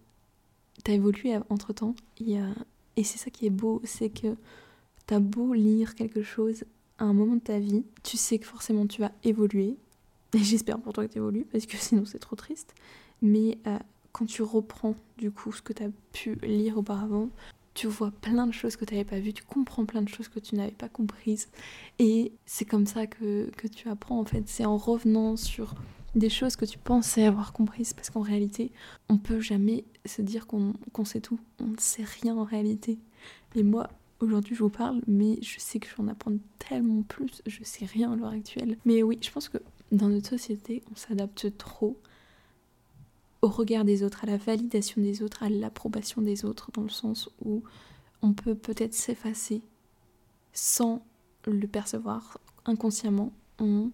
t'as 0.85 0.93
évolué 0.93 1.37
entre 1.49 1.73
temps. 1.73 1.95
Et 2.21 3.05
c'est 3.05 3.19
ça 3.19 3.31
qui 3.31 3.47
est 3.47 3.51
beau, 3.51 3.81
c'est 3.85 4.11
que 4.11 4.37
t'as 5.07 5.21
beau 5.21 5.55
lire 5.55 5.95
quelque 5.95 6.23
chose 6.23 6.65
à 6.99 7.05
un 7.05 7.13
moment 7.13 7.37
de 7.37 7.41
ta 7.41 7.59
vie, 7.59 7.85
tu 8.03 8.17
sais 8.17 8.39
que 8.39 8.47
forcément 8.47 8.87
tu 8.87 9.01
vas 9.01 9.13
évoluer. 9.25 9.77
Et 10.35 10.39
j'espère 10.39 10.79
pour 10.79 10.93
toi 10.93 11.07
que 11.07 11.13
tu 11.13 11.19
évolues, 11.19 11.47
parce 11.51 11.67
que 11.67 11.77
sinon 11.77 12.05
c'est 12.05 12.19
trop 12.19 12.37
triste. 12.37 12.75
Mais 13.23 13.59
euh, 13.67 13.79
quand 14.13 14.27
tu 14.27 14.43
reprends 14.43 14.95
du 15.17 15.31
coup 15.31 15.53
ce 15.53 15.63
que 15.63 15.73
tu 15.73 15.85
as 15.85 15.91
pu 16.13 16.35
lire 16.43 16.79
auparavant, 16.79 17.31
tu 17.79 17.87
vois 17.87 18.11
plein 18.11 18.49
de 18.49 18.53
choses 18.53 18.75
que 18.75 18.85
tu 18.85 18.95
n'avais 18.95 19.05
pas 19.05 19.21
vues, 19.21 19.33
tu 19.33 19.45
comprends 19.45 19.85
plein 19.85 20.03
de 20.03 20.09
choses 20.09 20.27
que 20.27 20.41
tu 20.41 20.57
n'avais 20.57 20.73
pas 20.73 20.89
comprises. 20.89 21.49
Et 22.01 22.33
c'est 22.45 22.65
comme 22.65 22.87
ça 22.87 23.07
que, 23.07 23.49
tu 23.73 23.89
apprends 23.89 24.19
en 24.19 24.25
fait. 24.25 24.43
C'est 24.49 24.65
en 24.65 24.77
revenant 24.77 25.37
sur 25.37 25.77
des 26.17 26.29
choses 26.29 26.57
que 26.57 26.65
tu 26.65 26.77
pensais 26.77 27.25
avoir 27.25 27.53
comprises. 27.53 27.93
Parce 27.93 28.11
qu'en 28.11 28.21
réalité, 28.21 28.73
on 29.09 29.17
peut 29.17 29.39
jamais 29.39 29.85
se 30.07 30.23
dire 30.23 30.49
qu'on 30.49 31.05
sait 31.05 31.21
tout. 31.21 31.39
On 31.61 31.69
ne 31.69 31.79
sait 31.79 32.03
rien 32.03 32.37
en 32.37 32.43
réalité. 32.43 32.99
Et 33.55 33.63
moi, 33.63 33.89
aujourd'hui, 34.19 34.57
je 34.57 34.65
vous 34.65 34.71
parle, 34.71 35.01
mais 35.07 35.39
je 35.41 35.61
sais 35.61 35.79
que 35.79 35.87
je 35.89 35.95
vais 35.95 36.03
en 36.03 36.09
apprendre 36.09 36.39
tellement 36.59 37.03
plus. 37.03 37.43
Je 37.47 37.63
sais 37.63 37.85
rien 37.85 38.11
à 38.13 38.17
l'heure 38.17 38.33
actuelle. 38.33 38.77
Mais 38.87 39.05
oui, 39.05 39.21
je 39.23 39.31
pense 39.31 39.49
que 39.49 39.59
dans 39.93 40.09
notre 40.09 40.31
société, 40.31 40.83
on 40.91 40.97
s'adapte 40.97 41.57
trop 41.57 41.97
au 43.43 43.49
regard 43.49 43.85
des 43.85 44.03
autres, 44.03 44.25
à 44.25 44.27
la 44.27 44.37
validation 44.37 45.01
des 45.01 45.23
autres, 45.23 45.43
à 45.43 45.49
l'approbation 45.49 46.23
des 46.23 46.45
autres, 46.45 46.71
dans 46.73 46.83
le 46.83 46.89
sens 46.89 47.31
où 47.45 47.63
on 48.23 48.33
peut 48.33 48.55
peut-être 48.55 48.95
s'effacer 48.95 49.63
sans 50.53 51.05
le 51.47 51.67
percevoir 51.67 52.39
inconsciemment, 52.65 53.33
on 53.59 53.91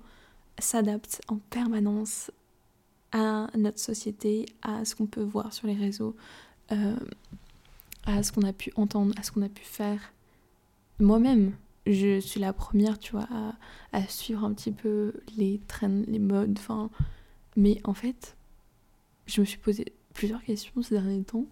s'adapte 0.58 1.20
en 1.28 1.36
permanence 1.36 2.30
à 3.12 3.48
notre 3.56 3.78
société, 3.78 4.46
à 4.62 4.84
ce 4.84 4.94
qu'on 4.94 5.06
peut 5.06 5.22
voir 5.22 5.52
sur 5.52 5.66
les 5.66 5.74
réseaux, 5.74 6.16
euh, 6.72 6.96
à 8.04 8.22
ce 8.22 8.32
qu'on 8.32 8.42
a 8.42 8.52
pu 8.52 8.72
entendre, 8.76 9.14
à 9.18 9.22
ce 9.22 9.30
qu'on 9.30 9.42
a 9.42 9.48
pu 9.48 9.62
faire. 9.62 10.12
Moi-même, 10.98 11.52
je 11.86 12.18
suis 12.18 12.40
la 12.40 12.52
première, 12.52 12.98
tu 12.98 13.12
vois, 13.12 13.28
à, 13.92 14.06
suivre 14.08 14.44
un 14.44 14.52
petit 14.52 14.72
peu 14.72 15.12
les 15.36 15.60
trends, 15.68 16.02
les 16.08 16.18
modes. 16.18 16.58
Mais 17.56 17.80
en 17.84 17.94
fait, 17.94 18.36
je 19.26 19.40
me 19.40 19.46
suis 19.46 19.58
posé 19.58 19.86
plusieurs 20.12 20.42
questions 20.42 20.82
ces 20.82 20.94
derniers 20.94 21.24
temps, 21.24 21.46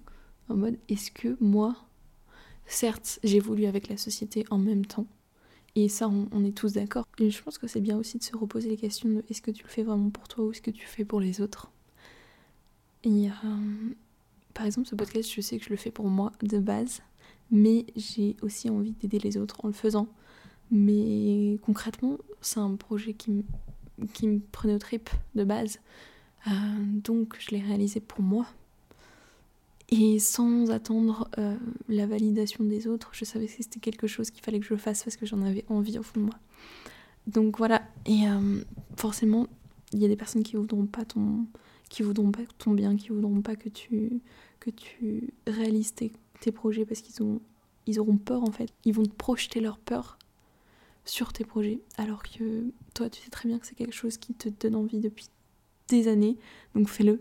en 0.49 0.57
mode 0.57 0.79
est-ce 0.89 1.11
que 1.11 1.37
moi, 1.41 1.77
certes, 2.67 3.19
j'évolue 3.25 3.67
avec 3.67 3.89
la 3.89 3.97
société 3.97 4.45
en 4.51 4.59
même 4.59 4.87
temps, 4.87 5.07
et 5.75 5.89
ça, 5.89 6.09
on, 6.09 6.45
est 6.45 6.55
tous 6.55 6.75
d'accord. 6.75 7.07
Et 7.19 7.31
je 7.31 7.43
pense 7.43 7.57
que 7.57 7.67
c'est 7.67 7.81
bien 7.81 7.97
aussi 7.97 8.19
de 8.19 8.23
se 8.23 8.37
reposer 8.37 8.69
les 8.69 8.77
questions 8.77 9.09
de 9.09 9.25
est-ce 9.31 9.41
que 9.41 9.51
tu 9.51 9.63
le 9.63 9.69
fais 9.71 9.83
vraiment 9.83 10.11
pour 10.11 10.29
toi 10.29 10.45
ou 10.45 10.51
est-ce 10.51 10.61
que 10.61 10.71
tu 10.71 10.83
le 10.85 10.89
fais 10.89 11.05
pour 11.05 11.19
les 11.19 11.41
autres? 11.41 11.71
Et 13.05 13.29
euh, 13.29 13.95
par 14.53 14.67
exemple, 14.67 14.87
ce 14.87 14.95
podcast, 14.95 15.33
je 15.35 15.41
sais 15.41 15.59
que 15.59 15.65
je 15.65 15.71
le 15.71 15.77
fais 15.77 15.91
pour 15.91 16.09
moi 16.09 16.33
de 16.43 16.59
base, 16.59 17.01
mais 17.51 17.87
j'ai 17.97 18.37
aussi 18.43 18.69
envie 18.69 18.93
d'aider 18.93 19.19
les 19.19 19.39
autres 19.39 19.65
en 19.65 19.69
le 19.69 19.73
faisant. 19.73 20.09
Mais 20.71 21.59
concrètement, 21.63 22.19
c'est 22.43 22.61
un 22.61 22.77
projet 22.77 23.15
qui 23.15 23.45
qui 24.15 24.27
me 24.27 24.41
prenait 24.41 24.75
au 24.75 24.79
trip 24.79 25.11
de 25.35 25.45
base. 25.45 25.79
Euh, 26.47 26.51
donc 27.05 27.37
je 27.39 27.51
l'ai 27.51 27.61
réalisé 27.61 28.01
pour 28.01 28.23
moi. 28.23 28.47
Et 29.89 30.19
sans 30.19 30.71
attendre 30.71 31.29
euh, 31.37 31.57
la 31.89 32.07
validation 32.07 32.65
des 32.65 32.87
autres, 32.87 33.11
je 33.13 33.27
savais 33.27 33.47
que 33.47 33.53
c'était 33.53 33.79
quelque 33.79 34.07
chose 34.07 34.31
qu'il 34.31 34.43
fallait 34.43 34.59
que 34.59 34.67
je 34.67 34.77
fasse 34.77 35.05
parce 35.05 35.17
que 35.17 35.27
j'en 35.27 35.43
avais 35.43 35.65
envie 35.69 35.99
au 35.99 36.03
fond 36.03 36.21
de 36.21 36.25
moi. 36.25 36.35
Donc 37.27 37.59
voilà, 37.59 37.83
et 38.07 38.27
euh, 38.27 38.63
forcément, 38.97 39.47
il 39.93 40.01
y 40.01 40.05
a 40.05 40.09
des 40.09 40.17
personnes 40.17 40.43
qui 40.43 40.57
voudront 40.57 40.87
pas 40.87 41.05
ton 41.05 41.47
qui 41.91 42.03
voudront 42.03 42.33
pas 42.33 42.41
ton 42.57 42.71
bien, 42.71 42.97
qui 42.97 43.11
voudront 43.11 43.43
pas 43.43 43.55
que 43.55 43.69
tu 43.69 44.23
que 44.61 44.71
tu 44.71 45.35
réalises 45.47 45.95
tes, 45.95 46.13
projets 46.53 46.85
parce 46.87 47.03
qu'ils 47.03 47.23
ont 47.23 47.41
ils 47.87 48.01
auront 48.01 48.17
peur 48.17 48.43
en 48.43 48.51
fait. 48.51 48.73
Ils 48.85 48.95
vont 48.95 49.05
te 49.05 49.15
projeter 49.15 49.61
leur 49.61 49.79
peur 49.79 50.19
sur 51.05 51.33
tes 51.33 51.45
projets 51.45 51.81
alors 51.99 52.23
que 52.23 52.65
toi 52.95 53.11
tu 53.11 53.21
sais 53.21 53.31
très 53.31 53.49
bien 53.49 53.59
que 53.59 53.67
c'est 53.67 53.75
quelque 53.75 53.95
chose 53.95 54.17
qui 54.17 54.33
te 54.35 54.49
donne 54.49 54.75
envie 54.75 55.01
depuis 55.01 55.27
années, 56.09 56.37
donc 56.75 56.89
fais-le 56.89 57.21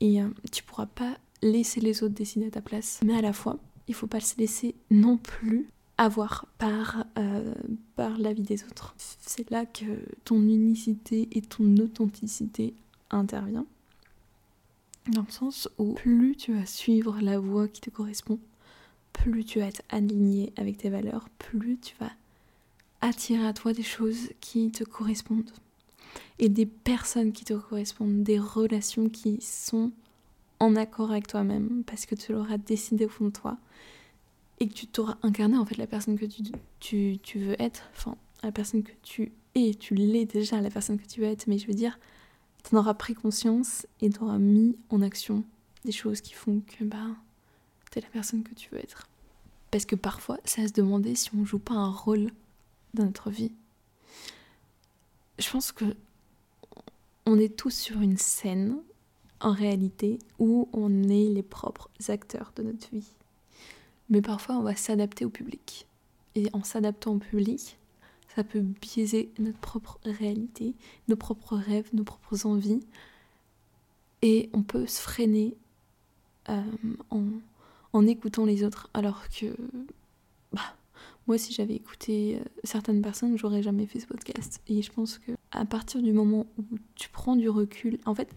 et 0.00 0.22
euh, 0.22 0.28
tu 0.52 0.62
pourras 0.62 0.86
pas 0.86 1.16
laisser 1.42 1.80
les 1.80 2.02
autres 2.02 2.14
décider 2.14 2.46
à 2.46 2.50
ta 2.50 2.60
place, 2.60 3.00
mais 3.04 3.16
à 3.16 3.22
la 3.22 3.32
fois, 3.32 3.58
il 3.86 3.94
faut 3.94 4.06
pas 4.06 4.20
se 4.20 4.36
laisser 4.36 4.74
non 4.90 5.16
plus 5.16 5.68
avoir 5.96 6.46
par, 6.58 7.04
euh, 7.18 7.54
par 7.96 8.18
la 8.18 8.32
vie 8.32 8.42
des 8.42 8.64
autres. 8.64 8.94
C'est 8.96 9.50
là 9.50 9.66
que 9.66 9.84
ton 10.24 10.40
unicité 10.40 11.28
et 11.32 11.42
ton 11.42 11.76
authenticité 11.78 12.74
intervient. 13.10 13.66
Dans 15.08 15.22
le 15.22 15.32
sens 15.32 15.68
où 15.78 15.94
plus 15.94 16.36
tu 16.36 16.54
vas 16.54 16.66
suivre 16.66 17.18
la 17.20 17.38
voie 17.38 17.66
qui 17.66 17.80
te 17.80 17.90
correspond, 17.90 18.38
plus 19.12 19.44
tu 19.44 19.58
vas 19.58 19.66
être 19.66 19.82
aligné 19.88 20.52
avec 20.56 20.76
tes 20.76 20.90
valeurs, 20.90 21.28
plus 21.38 21.78
tu 21.78 21.96
vas 21.98 22.12
attirer 23.00 23.46
à 23.46 23.52
toi 23.52 23.72
des 23.72 23.82
choses 23.82 24.30
qui 24.40 24.70
te 24.70 24.84
correspondent 24.84 25.50
et 26.38 26.48
des 26.48 26.66
personnes 26.66 27.32
qui 27.32 27.44
te 27.44 27.54
correspondent, 27.54 28.22
des 28.22 28.38
relations 28.38 29.08
qui 29.08 29.40
sont 29.40 29.92
en 30.60 30.76
accord 30.76 31.10
avec 31.10 31.26
toi-même 31.26 31.82
parce 31.86 32.06
que 32.06 32.14
tu 32.14 32.32
l'auras 32.32 32.58
décidé 32.58 33.06
au 33.06 33.08
fond 33.08 33.26
de 33.26 33.30
toi 33.30 33.58
et 34.60 34.68
que 34.68 34.74
tu 34.74 34.86
t'auras 34.86 35.16
incarné 35.22 35.56
en 35.56 35.64
fait 35.64 35.76
la 35.76 35.86
personne 35.86 36.18
que 36.18 36.26
tu, 36.26 36.42
tu, 36.80 37.18
tu, 37.22 37.38
veux 37.38 37.60
être, 37.62 37.88
enfin 37.96 38.16
la 38.42 38.52
personne 38.52 38.82
que 38.82 38.92
tu 39.02 39.32
es, 39.54 39.74
tu 39.74 39.94
l'es 39.94 40.24
déjà 40.24 40.60
la 40.60 40.70
personne 40.70 40.98
que 40.98 41.06
tu 41.06 41.20
veux 41.20 41.26
être, 41.26 41.46
mais 41.46 41.58
je 41.58 41.66
veux 41.66 41.74
dire, 41.74 41.98
tu 42.64 42.74
en 42.74 42.78
auras 42.78 42.94
pris 42.94 43.14
conscience 43.14 43.86
et 44.00 44.10
tu 44.10 44.20
auras 44.22 44.38
mis 44.38 44.76
en 44.90 45.00
action 45.02 45.44
des 45.84 45.92
choses 45.92 46.20
qui 46.20 46.34
font 46.34 46.60
que 46.66 46.84
bah 46.84 47.16
t'es 47.90 48.00
la 48.00 48.08
personne 48.08 48.42
que 48.42 48.54
tu 48.54 48.68
veux 48.70 48.78
être. 48.78 49.08
Parce 49.70 49.84
que 49.84 49.96
parfois, 49.96 50.38
c'est 50.44 50.62
à 50.62 50.68
se 50.68 50.72
demander 50.72 51.14
si 51.14 51.30
on 51.34 51.44
joue 51.44 51.58
pas 51.58 51.74
un 51.74 51.90
rôle 51.90 52.30
dans 52.94 53.04
notre 53.04 53.30
vie. 53.30 53.52
Je 55.38 55.48
pense 55.50 55.72
que 55.72 55.84
on 57.28 57.38
est 57.38 57.54
tous 57.54 57.74
sur 57.74 58.00
une 58.00 58.16
scène 58.16 58.78
en 59.40 59.52
réalité 59.52 60.18
où 60.38 60.66
on 60.72 61.04
est 61.10 61.28
les 61.28 61.42
propres 61.42 61.90
acteurs 62.08 62.52
de 62.56 62.62
notre 62.62 62.88
vie. 62.90 63.10
Mais 64.08 64.22
parfois 64.22 64.56
on 64.56 64.62
va 64.62 64.74
s'adapter 64.74 65.26
au 65.26 65.28
public. 65.28 65.86
Et 66.34 66.46
en 66.54 66.62
s'adaptant 66.62 67.12
au 67.12 67.18
public, 67.18 67.78
ça 68.34 68.44
peut 68.44 68.60
biaiser 68.62 69.30
notre 69.38 69.58
propre 69.58 70.00
réalité, 70.04 70.74
nos 71.08 71.16
propres 71.16 71.56
rêves, 71.56 71.90
nos 71.92 72.04
propres 72.04 72.46
envies. 72.46 72.80
Et 74.22 74.48
on 74.54 74.62
peut 74.62 74.86
se 74.86 75.00
freiner 75.02 75.54
euh, 76.48 76.62
en, 77.10 77.24
en, 77.92 78.06
écoutant 78.06 78.46
les 78.46 78.64
autres. 78.64 78.88
Alors 78.94 79.28
que 79.28 79.54
bah, 80.52 80.76
moi, 81.26 81.36
si 81.36 81.52
j'avais 81.52 81.74
écouté 81.74 82.38
euh, 82.40 82.44
certaines 82.64 83.02
personnes, 83.02 83.36
j'aurais 83.36 83.62
jamais 83.62 83.86
fait 83.86 84.00
ce 84.00 84.06
podcast. 84.06 84.62
Et 84.66 84.80
je 84.80 84.90
pense 84.90 85.18
que 85.18 85.32
à 85.50 85.64
partir 85.64 86.02
du 86.02 86.12
moment 86.12 86.46
où 86.58 86.64
tu 86.94 87.08
prends 87.08 87.36
du 87.36 87.48
recul, 87.48 87.98
en 88.04 88.14
fait, 88.14 88.30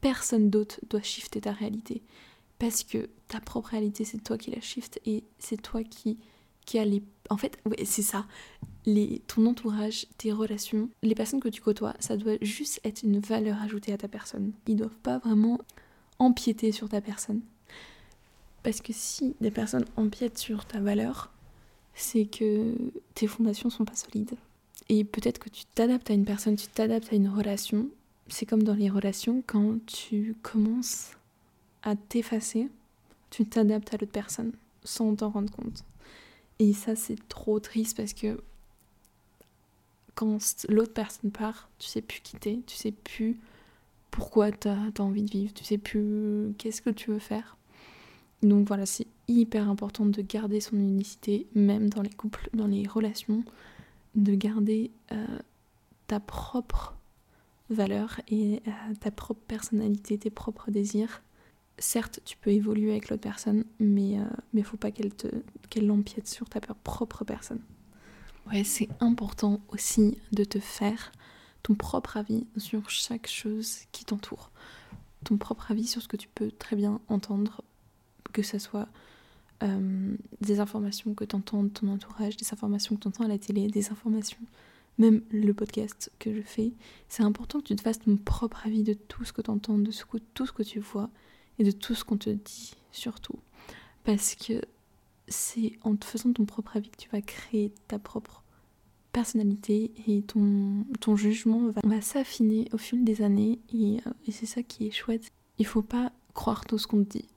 personne 0.00 0.50
d'autre 0.50 0.80
doit 0.88 1.02
shifter 1.02 1.40
ta 1.40 1.52
réalité. 1.52 2.02
Parce 2.58 2.82
que 2.82 3.08
ta 3.28 3.40
propre 3.40 3.70
réalité, 3.70 4.04
c'est 4.04 4.22
toi 4.22 4.36
qui 4.36 4.50
la 4.50 4.60
shift 4.60 5.00
et 5.06 5.22
c'est 5.38 5.60
toi 5.60 5.82
qui, 5.84 6.18
qui 6.66 6.78
a 6.78 6.84
les. 6.84 7.02
En 7.30 7.36
fait, 7.36 7.58
ouais, 7.66 7.84
c'est 7.84 8.02
ça. 8.02 8.26
Les, 8.84 9.22
ton 9.26 9.46
entourage, 9.46 10.06
tes 10.16 10.32
relations, 10.32 10.88
les 11.02 11.14
personnes 11.14 11.40
que 11.40 11.48
tu 11.48 11.60
côtoies, 11.60 11.94
ça 12.00 12.16
doit 12.16 12.36
juste 12.40 12.80
être 12.84 13.02
une 13.02 13.20
valeur 13.20 13.60
ajoutée 13.62 13.92
à 13.92 13.98
ta 13.98 14.08
personne. 14.08 14.52
Ils 14.66 14.76
doivent 14.76 14.98
pas 15.02 15.18
vraiment 15.18 15.60
empiéter 16.18 16.72
sur 16.72 16.88
ta 16.88 17.00
personne. 17.00 17.42
Parce 18.62 18.80
que 18.80 18.92
si 18.92 19.36
des 19.40 19.50
personnes 19.50 19.84
empiètent 19.96 20.38
sur 20.38 20.64
ta 20.64 20.80
valeur, 20.80 21.30
c'est 21.94 22.24
que 22.24 22.74
tes 23.14 23.26
fondations 23.26 23.70
sont 23.70 23.84
pas 23.84 23.94
solides. 23.94 24.36
Et 24.88 25.04
peut-être 25.04 25.38
que 25.38 25.48
tu 25.48 25.64
t'adaptes 25.74 26.10
à 26.10 26.14
une 26.14 26.24
personne, 26.24 26.56
tu 26.56 26.66
t'adaptes 26.68 27.12
à 27.12 27.16
une 27.16 27.28
relation, 27.28 27.88
c'est 28.28 28.46
comme 28.46 28.62
dans 28.62 28.74
les 28.74 28.88
relations, 28.88 29.42
quand 29.46 29.84
tu 29.86 30.34
commences 30.42 31.12
à 31.82 31.96
t'effacer, 31.96 32.68
tu 33.30 33.44
t'adaptes 33.44 33.92
à 33.92 33.98
l'autre 33.98 34.12
personne 34.12 34.52
sans 34.84 35.14
t'en 35.14 35.30
rendre 35.30 35.52
compte. 35.52 35.84
Et 36.58 36.72
ça, 36.72 36.96
c'est 36.96 37.28
trop 37.28 37.60
triste 37.60 37.96
parce 37.96 38.14
que 38.14 38.40
quand 40.14 40.38
l'autre 40.68 40.92
personne 40.92 41.30
part, 41.30 41.68
tu 41.78 41.86
sais 41.86 42.02
plus 42.02 42.20
quitter, 42.20 42.60
tu 42.66 42.76
sais 42.76 42.90
plus 42.90 43.38
pourquoi 44.10 44.50
tu 44.50 44.66
as, 44.68 44.90
envie 44.98 45.22
de 45.22 45.30
vivre, 45.30 45.54
tu 45.54 45.64
sais 45.64 45.78
plus 45.78 46.54
qu'est-ce 46.58 46.82
que 46.82 46.90
tu 46.90 47.10
veux 47.10 47.20
faire. 47.20 47.56
Donc 48.42 48.66
voilà, 48.66 48.86
c'est 48.86 49.06
hyper 49.28 49.68
important 49.68 50.06
de 50.06 50.22
garder 50.22 50.60
son 50.60 50.76
unicité, 50.76 51.46
même 51.54 51.88
dans 51.88 52.02
les 52.02 52.10
couples, 52.10 52.48
dans 52.52 52.66
les 52.66 52.86
relations, 52.86 53.44
de 54.18 54.34
garder 54.34 54.90
euh, 55.12 55.38
ta 56.06 56.20
propre 56.20 56.96
valeur 57.70 58.20
et 58.28 58.62
euh, 58.66 58.70
ta 59.00 59.10
propre 59.10 59.40
personnalité, 59.46 60.18
tes 60.18 60.30
propres 60.30 60.70
désirs. 60.70 61.22
Certes, 61.78 62.20
tu 62.24 62.36
peux 62.36 62.50
évoluer 62.50 62.90
avec 62.90 63.08
l'autre 63.08 63.22
personne, 63.22 63.64
mais 63.78 64.10
il 64.10 64.20
euh, 64.20 64.24
mais 64.52 64.62
faut 64.62 64.76
pas 64.76 64.90
qu'elle 64.90 65.14
te 65.14 65.28
qu'elle 65.70 65.90
empiète 65.90 66.26
sur 66.26 66.48
ta 66.48 66.60
propre 66.60 67.24
personne. 67.24 67.60
Ouais, 68.50 68.64
c'est 68.64 68.88
important 69.00 69.60
aussi 69.68 70.18
de 70.32 70.44
te 70.44 70.58
faire 70.58 71.12
ton 71.62 71.74
propre 71.74 72.16
avis 72.16 72.46
sur 72.56 72.88
chaque 72.90 73.28
chose 73.28 73.80
qui 73.92 74.04
t'entoure. 74.04 74.50
Ton 75.24 75.36
propre 75.36 75.70
avis 75.70 75.86
sur 75.86 76.02
ce 76.02 76.08
que 76.08 76.16
tu 76.16 76.28
peux 76.28 76.50
très 76.50 76.74
bien 76.74 77.00
entendre, 77.08 77.62
que 78.32 78.42
ce 78.42 78.58
soit 78.58 78.88
euh, 79.62 80.16
des 80.40 80.60
informations 80.60 81.14
que 81.14 81.24
tu 81.24 81.36
entends 81.36 81.64
de 81.64 81.68
ton 81.68 81.88
entourage, 81.88 82.36
des 82.36 82.46
informations 82.52 82.96
que 82.96 83.02
tu 83.02 83.08
entends 83.08 83.24
à 83.24 83.28
la 83.28 83.38
télé, 83.38 83.68
des 83.68 83.90
informations 83.90 84.38
même 84.98 85.22
le 85.30 85.54
podcast 85.54 86.10
que 86.18 86.34
je 86.34 86.42
fais, 86.42 86.72
c'est 87.08 87.22
important 87.22 87.60
que 87.60 87.64
tu 87.64 87.76
te 87.76 87.82
fasses 87.82 88.00
ton 88.00 88.16
propre 88.16 88.66
avis 88.66 88.82
de 88.82 88.94
tout 88.94 89.24
ce 89.24 89.32
que 89.32 89.40
tu 89.40 89.50
entends, 89.50 89.78
de 89.78 89.92
tout 90.34 90.46
ce 90.46 90.52
que 90.52 90.62
tu 90.62 90.80
vois 90.80 91.08
et 91.58 91.64
de 91.64 91.70
tout 91.70 91.94
ce 91.94 92.04
qu'on 92.04 92.16
te 92.16 92.30
dit 92.30 92.74
surtout. 92.90 93.38
Parce 94.04 94.34
que 94.34 94.60
c'est 95.28 95.72
en 95.82 95.94
te 95.94 96.04
faisant 96.04 96.32
ton 96.32 96.44
propre 96.44 96.76
avis 96.76 96.90
que 96.90 96.96
tu 96.96 97.08
vas 97.10 97.20
créer 97.20 97.72
ta 97.86 97.98
propre 97.98 98.42
personnalité 99.12 99.90
et 100.06 100.22
ton, 100.22 100.84
ton 101.00 101.16
jugement 101.16 101.70
va, 101.84 102.00
s'affiner 102.00 102.68
au 102.72 102.78
fil 102.78 103.04
des 103.04 103.22
années 103.22 103.58
et, 103.72 103.98
euh, 104.06 104.10
et 104.26 104.32
c'est 104.32 104.46
ça 104.46 104.62
qui 104.62 104.86
est 104.86 104.90
chouette. 104.90 105.30
Il 105.58 105.66
faut 105.66 105.82
pas 105.82 106.12
croire 106.34 106.64
tout 106.64 106.78
ce 106.78 106.86
qu'on 106.86 107.04
te 107.04 107.18
dit. 107.18 107.28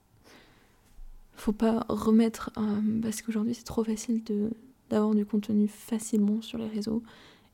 Faut 1.34 1.52
pas 1.52 1.84
remettre... 1.88 2.50
Euh, 2.58 3.00
parce 3.00 3.22
qu'aujourd'hui 3.22 3.54
c'est 3.54 3.64
trop 3.64 3.84
facile 3.84 4.22
de 4.24 4.50
d'avoir 4.90 5.14
du 5.14 5.24
contenu 5.24 5.68
facilement 5.68 6.42
sur 6.42 6.58
les 6.58 6.68
réseaux 6.68 7.02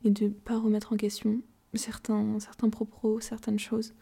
et 0.04 0.10
de 0.10 0.26
pas 0.26 0.58
remettre 0.58 0.92
en 0.92 0.96
question 0.96 1.40
certains, 1.74 2.40
certains 2.40 2.68
propos, 2.68 3.20
certaines 3.20 3.58
choses, 3.58 3.94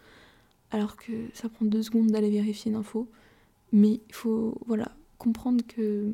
alors 0.71 0.97
que 0.97 1.13
ça 1.35 1.49
prend 1.49 1.67
deux 1.67 1.83
secondes 1.83 2.09
d'aller 2.09 2.31
vérifier 2.31 2.71
une 2.71 2.79
info. 2.79 3.11
Mais 3.73 4.01
il 4.09 4.15
faut 4.15 4.59
voilà, 4.67 4.93
comprendre 5.19 5.65
que, 5.67 6.13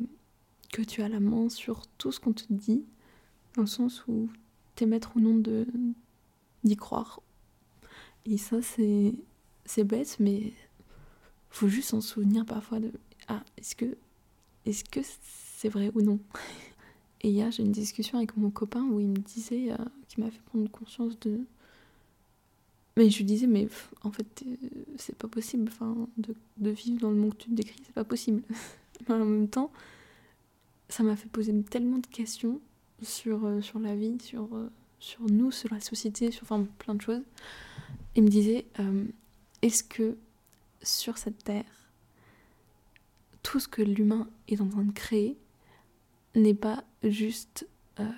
que 0.71 0.81
tu 0.81 1.01
as 1.01 1.09
la 1.09 1.19
main 1.19 1.49
sur 1.49 1.87
tout 1.97 2.11
ce 2.11 2.19
qu'on 2.19 2.33
te 2.33 2.43
dit, 2.49 2.83
dans 3.55 3.61
le 3.61 3.67
sens 3.67 4.05
où 4.07 4.29
t'es 4.75 4.85
maître 4.85 5.13
ou 5.15 5.19
non 5.19 5.35
de 5.35 5.65
d'y 6.63 6.75
croire. 6.75 7.21
Et 8.25 8.37
ça, 8.37 8.61
c'est 8.61 9.13
c'est 9.65 9.83
bête, 9.83 10.17
mais 10.19 10.53
faut 11.49 11.67
juste 11.67 11.89
s'en 11.89 12.01
souvenir 12.01 12.45
parfois 12.45 12.79
de 12.79 12.91
ah 13.27 13.43
est-ce 13.57 13.75
que 13.75 13.97
est-ce 14.65 14.83
c'est 15.03 15.69
vrai 15.69 15.91
ou 15.93 16.01
non? 16.01 16.19
Et 17.23 17.29
hier, 17.29 17.49
j'ai 17.51 17.63
une 17.63 17.71
discussion 17.71 18.17
avec 18.17 18.35
mon 18.35 18.49
copain 18.49 18.83
où 18.83 18.99
il 18.99 19.07
me 19.07 19.17
disait, 19.17 19.71
euh, 19.71 19.77
qui 20.09 20.19
m'a 20.19 20.29
fait 20.29 20.41
prendre 20.41 20.69
conscience 20.69 21.17
de. 21.21 21.39
Mais 22.97 23.09
je 23.09 23.17
lui 23.17 23.23
disais, 23.23 23.47
mais 23.47 23.69
en 24.03 24.11
fait, 24.11 24.43
euh, 24.45 24.55
c'est 24.97 25.15
pas 25.15 25.29
possible 25.29 25.71
de, 26.17 26.35
de, 26.57 26.69
vivre 26.69 26.99
dans 26.99 27.09
le 27.09 27.15
monde 27.15 27.33
que 27.35 27.43
tu 27.43 27.49
décris, 27.49 27.81
c'est 27.85 27.95
pas 27.95 28.03
possible. 28.03 28.43
mais 29.07 29.15
en 29.15 29.25
même 29.25 29.47
temps, 29.47 29.71
ça 30.89 31.01
m'a 31.01 31.15
fait 31.15 31.29
poser 31.29 31.59
tellement 31.63 31.97
de 31.97 32.07
questions 32.07 32.59
sur, 33.01 33.45
euh, 33.45 33.61
sur 33.61 33.79
la 33.79 33.95
vie, 33.95 34.17
sur, 34.21 34.49
sur 34.99 35.21
nous, 35.21 35.49
sur 35.49 35.73
la 35.73 35.79
société, 35.79 36.29
sur 36.29 36.43
enfin, 36.43 36.67
plein 36.77 36.93
de 36.93 37.01
choses. 37.01 37.23
Il 38.15 38.23
me 38.23 38.29
disait, 38.29 38.65
est-ce 39.61 39.83
que 39.83 40.17
sur 40.83 41.17
cette 41.17 41.43
terre, 41.43 41.65
tout 43.43 43.59
ce 43.59 43.67
que 43.67 43.81
l'humain 43.81 44.27
est 44.47 44.59
en 44.61 44.67
train 44.67 44.83
de 44.83 44.91
créer 44.91 45.37
n'est 46.35 46.53
pas 46.53 46.83
juste 47.03 47.67
euh, 47.99 48.09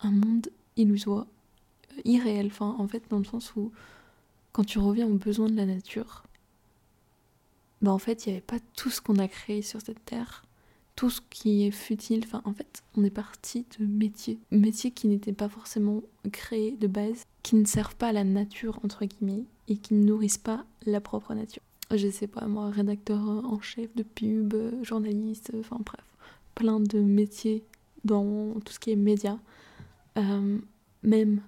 un 0.00 0.10
monde 0.10 0.48
illusoire, 0.76 1.26
euh, 1.92 2.00
irréel, 2.04 2.46
enfin 2.46 2.74
en 2.78 2.88
fait 2.88 3.04
dans 3.08 3.18
le 3.18 3.24
sens 3.24 3.54
où 3.54 3.70
quand 4.52 4.64
tu 4.64 4.78
reviens 4.78 5.06
aux 5.06 5.18
besoins 5.18 5.48
de 5.48 5.56
la 5.56 5.66
nature, 5.66 6.24
bah 7.82 7.92
en 7.92 7.98
fait 7.98 8.26
il 8.26 8.30
n'y 8.30 8.36
avait 8.36 8.44
pas 8.44 8.58
tout 8.74 8.90
ce 8.90 9.00
qu'on 9.00 9.18
a 9.18 9.28
créé 9.28 9.62
sur 9.62 9.80
cette 9.80 10.04
terre, 10.04 10.44
tout 10.96 11.10
ce 11.10 11.20
qui 11.28 11.66
est 11.66 11.70
futile, 11.70 12.22
enfin 12.24 12.42
en 12.44 12.54
fait 12.54 12.82
on 12.96 13.04
est 13.04 13.10
parti 13.10 13.66
de 13.78 13.86
métiers, 13.86 14.38
métiers 14.50 14.90
qui 14.90 15.06
n'étaient 15.06 15.32
pas 15.32 15.48
forcément 15.48 16.02
créés 16.32 16.72
de 16.72 16.86
base, 16.86 17.24
qui 17.42 17.56
ne 17.56 17.66
servent 17.66 17.96
pas 17.96 18.12
la 18.12 18.24
nature 18.24 18.80
entre 18.82 19.04
guillemets 19.04 19.44
et 19.68 19.76
qui 19.76 19.94
ne 19.94 20.04
nourrissent 20.04 20.38
pas 20.38 20.64
la 20.86 21.00
propre 21.00 21.34
nature 21.34 21.62
je 21.94 22.08
sais 22.08 22.26
pas 22.26 22.46
moi, 22.46 22.70
rédacteur 22.70 23.20
en 23.20 23.60
chef 23.60 23.94
de 23.94 24.02
pub, 24.02 24.54
journaliste, 24.82 25.52
enfin 25.58 25.78
bref, 25.84 26.04
plein 26.54 26.80
de 26.80 26.98
métiers 26.98 27.64
dans 28.04 28.54
tout 28.60 28.72
ce 28.72 28.78
qui 28.78 28.90
est 28.90 28.96
média, 28.96 29.38
euh, 30.18 30.58
même 31.02 31.40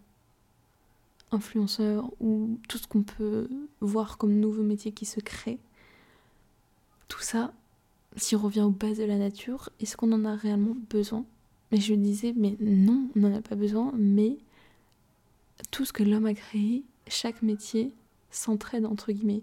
influenceur 1.30 2.10
ou 2.20 2.58
tout 2.68 2.78
ce 2.78 2.86
qu'on 2.86 3.02
peut 3.02 3.48
voir 3.80 4.18
comme 4.18 4.38
nouveaux 4.38 4.62
métiers 4.62 4.92
qui 4.92 5.04
se 5.04 5.20
créent. 5.20 5.58
Tout 7.08 7.20
ça, 7.20 7.52
s'il 8.16 8.38
revient 8.38 8.62
aux 8.62 8.70
bases 8.70 8.98
de 8.98 9.04
la 9.04 9.16
nature, 9.16 9.70
est-ce 9.80 9.96
qu'on 9.96 10.12
en 10.12 10.24
a 10.24 10.34
réellement 10.34 10.76
besoin? 10.90 11.24
Mais 11.70 11.80
je 11.80 11.94
disais, 11.94 12.32
mais 12.36 12.56
non, 12.60 13.08
on 13.14 13.20
n'en 13.20 13.34
a 13.34 13.42
pas 13.42 13.56
besoin, 13.56 13.92
mais 13.96 14.38
tout 15.70 15.84
ce 15.84 15.92
que 15.92 16.02
l'homme 16.02 16.26
a 16.26 16.34
créé, 16.34 16.84
chaque 17.08 17.42
métier 17.42 17.92
s'entraide 18.30 18.86
entre 18.86 19.12
guillemets. 19.12 19.42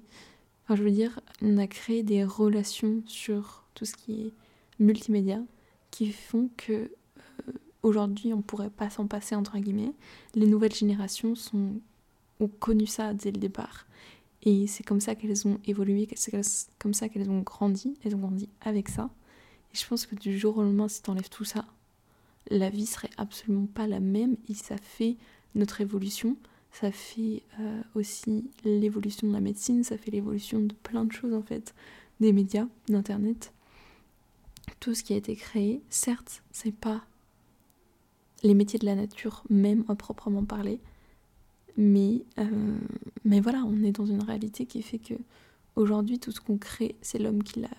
Enfin, 0.65 0.75
je 0.75 0.83
veux 0.83 0.91
dire, 0.91 1.19
on 1.41 1.57
a 1.57 1.67
créé 1.67 2.03
des 2.03 2.23
relations 2.23 3.01
sur 3.05 3.63
tout 3.73 3.85
ce 3.85 3.93
qui 3.93 4.21
est 4.21 4.33
multimédia 4.79 5.39
qui 5.91 6.11
font 6.11 6.49
que 6.57 6.73
euh, 6.73 7.51
aujourd'hui 7.83 8.33
on 8.33 8.41
pourrait 8.41 8.69
pas 8.69 8.89
s'en 8.89 9.07
passer 9.07 9.35
entre 9.35 9.57
guillemets. 9.57 9.93
Les 10.33 10.47
nouvelles 10.47 10.73
générations 10.73 11.35
sont, 11.35 11.79
ont 12.39 12.47
connu 12.47 12.87
ça 12.87 13.13
dès 13.13 13.31
le 13.31 13.39
départ 13.39 13.85
et 14.45 14.67
c'est 14.67 14.83
comme 14.83 15.01
ça 15.01 15.15
qu'elles 15.15 15.47
ont 15.47 15.59
évolué, 15.65 16.07
c'est 16.15 16.39
comme 16.77 16.93
ça 16.93 17.09
qu'elles 17.09 17.29
ont 17.29 17.41
grandi. 17.41 17.97
Elles 18.03 18.15
ont 18.15 18.19
grandi 18.19 18.47
avec 18.61 18.89
ça. 18.89 19.09
Et 19.73 19.77
je 19.77 19.85
pense 19.87 20.05
que 20.05 20.15
du 20.15 20.37
jour 20.37 20.57
au 20.57 20.61
lendemain, 20.61 20.87
si 20.87 21.01
tu 21.01 21.09
enlèves 21.09 21.29
tout 21.29 21.45
ça, 21.45 21.65
la 22.51 22.69
vie 22.69 22.85
serait 22.85 23.09
absolument 23.17 23.65
pas 23.65 23.87
la 23.87 23.99
même 23.99 24.37
et 24.47 24.53
ça 24.53 24.77
fait 24.77 25.17
notre 25.55 25.81
évolution 25.81 26.37
ça 26.79 26.91
fait 26.91 27.41
euh, 27.61 27.81
aussi 27.95 28.49
l'évolution 28.65 29.27
de 29.29 29.33
la 29.33 29.39
médecine, 29.39 29.85
ça 29.85 29.97
fait 29.97 30.11
l'évolution 30.11 30.59
de 30.59 30.73
plein 30.73 31.05
de 31.05 31.11
choses 31.13 31.33
en 31.33 31.41
fait, 31.41 31.73
des 32.19 32.33
médias, 32.33 32.67
d'internet. 32.89 33.53
Tout 34.81 34.93
ce 34.93 35.03
qui 35.03 35.13
a 35.13 35.15
été 35.15 35.37
créé, 35.37 35.81
certes, 35.89 36.43
c'est 36.51 36.75
pas 36.75 37.05
les 38.43 38.53
métiers 38.53 38.77
de 38.77 38.85
la 38.85 38.95
nature 38.95 39.43
même 39.49 39.85
à 39.87 39.95
proprement 39.95 40.43
parler, 40.43 40.81
mais, 41.77 42.25
euh, 42.39 42.77
mais 43.23 43.39
voilà, 43.39 43.63
on 43.65 43.81
est 43.81 43.93
dans 43.93 44.05
une 44.05 44.21
réalité 44.23 44.65
qui 44.65 44.81
fait 44.81 44.99
que 44.99 45.13
aujourd'hui 45.77 46.19
tout 46.19 46.31
ce 46.31 46.41
qu'on 46.41 46.57
crée, 46.57 46.95
c'est 47.01 47.19
l'homme 47.19 47.43
qui 47.43 47.61
l'a 47.61 47.69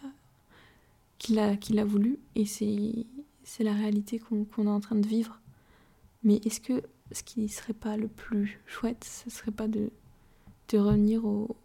qui 1.19 1.35
l'a 1.35 1.57
qui 1.57 1.75
l'a 1.75 1.85
voulu 1.85 2.19
et 2.35 2.47
c'est 2.47 3.07
c'est 3.43 3.65
la 3.65 3.75
réalité 3.75 4.19
qu'on 4.19 4.47
est 4.65 4.69
en 4.69 4.81
train 4.81 4.97
de 4.97 5.07
vivre. 5.07 5.39
Mais 6.23 6.37
est-ce 6.45 6.61
que 6.61 6.83
ce 7.13 7.23
qui 7.23 7.49
serait 7.49 7.73
pas 7.73 7.97
le 7.97 8.09
plus 8.09 8.61
chouette, 8.67 9.05
ce 9.05 9.31
serait 9.31 9.53
pas 9.53 9.69
de, 9.69 9.91
revenir 10.73 11.25
aux, 11.25 11.57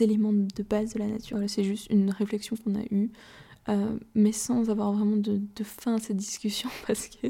éléments 0.00 0.32
de 0.32 0.62
base 0.62 0.94
de 0.94 0.98
la 0.98 1.06
nature. 1.06 1.38
C'est 1.46 1.64
juste 1.64 1.88
une 1.90 2.10
réflexion 2.10 2.56
qu'on 2.56 2.74
a 2.74 2.84
eue, 2.90 3.10
euh, 3.68 3.98
mais 4.14 4.32
sans 4.32 4.70
avoir 4.70 4.92
vraiment 4.92 5.16
de, 5.16 5.40
fin 5.62 5.96
à 5.96 5.98
cette 5.98 6.16
discussion 6.16 6.70
parce 6.86 7.08
que 7.08 7.28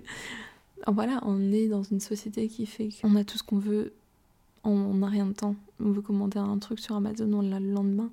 voilà, 0.87 1.21
on 1.25 1.53
est 1.53 1.69
dans 1.69 1.83
une 1.83 2.01
société 2.01 2.49
qui 2.49 2.67
fait 2.67 2.89
qu'on 3.03 3.17
a 3.17 3.25
tout 3.25 3.37
ce 3.37 3.43
qu'on 3.43 3.59
veut, 3.59 3.93
on 4.65 4.95
n'a 4.95 5.09
rien 5.09 5.27
de 5.27 5.33
temps. 5.33 5.57
On 5.81 5.91
veut 5.91 6.03
commander 6.03 6.39
un 6.39 6.59
truc 6.59 6.79
sur 6.79 6.95
Amazon, 6.97 7.33
on 7.33 7.43
l'a 7.43 7.61
le 7.61 7.73
lendemain 7.73 8.11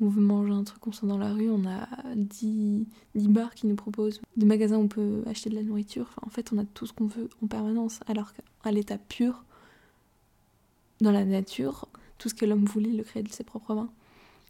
on 0.00 0.08
veut 0.08 0.22
manger 0.22 0.52
un 0.52 0.64
truc, 0.64 0.86
on 0.86 0.92
sort 0.92 1.08
dans 1.08 1.18
la 1.18 1.32
rue, 1.32 1.50
on 1.50 1.64
a 1.66 1.88
10, 2.14 2.86
10 3.14 3.28
bars 3.28 3.54
qui 3.54 3.66
nous 3.66 3.76
proposent, 3.76 4.20
des 4.36 4.46
magasins 4.46 4.76
où 4.76 4.82
on 4.82 4.88
peut 4.88 5.22
acheter 5.26 5.48
de 5.48 5.54
la 5.54 5.62
nourriture. 5.62 6.10
En 6.22 6.28
fait, 6.30 6.52
on 6.52 6.58
a 6.58 6.64
tout 6.64 6.86
ce 6.86 6.92
qu'on 6.92 7.06
veut 7.06 7.30
en 7.42 7.46
permanence. 7.46 8.00
Alors 8.06 8.32
qu'à 8.34 8.72
l'état 8.72 8.98
pur, 8.98 9.44
dans 11.00 11.12
la 11.12 11.24
nature, 11.24 11.88
tout 12.18 12.28
ce 12.28 12.34
que 12.34 12.44
l'homme 12.44 12.64
voulait 12.64 12.92
le 12.92 13.04
créer 13.04 13.22
de 13.22 13.32
ses 13.32 13.44
propres 13.44 13.74
mains. 13.74 13.90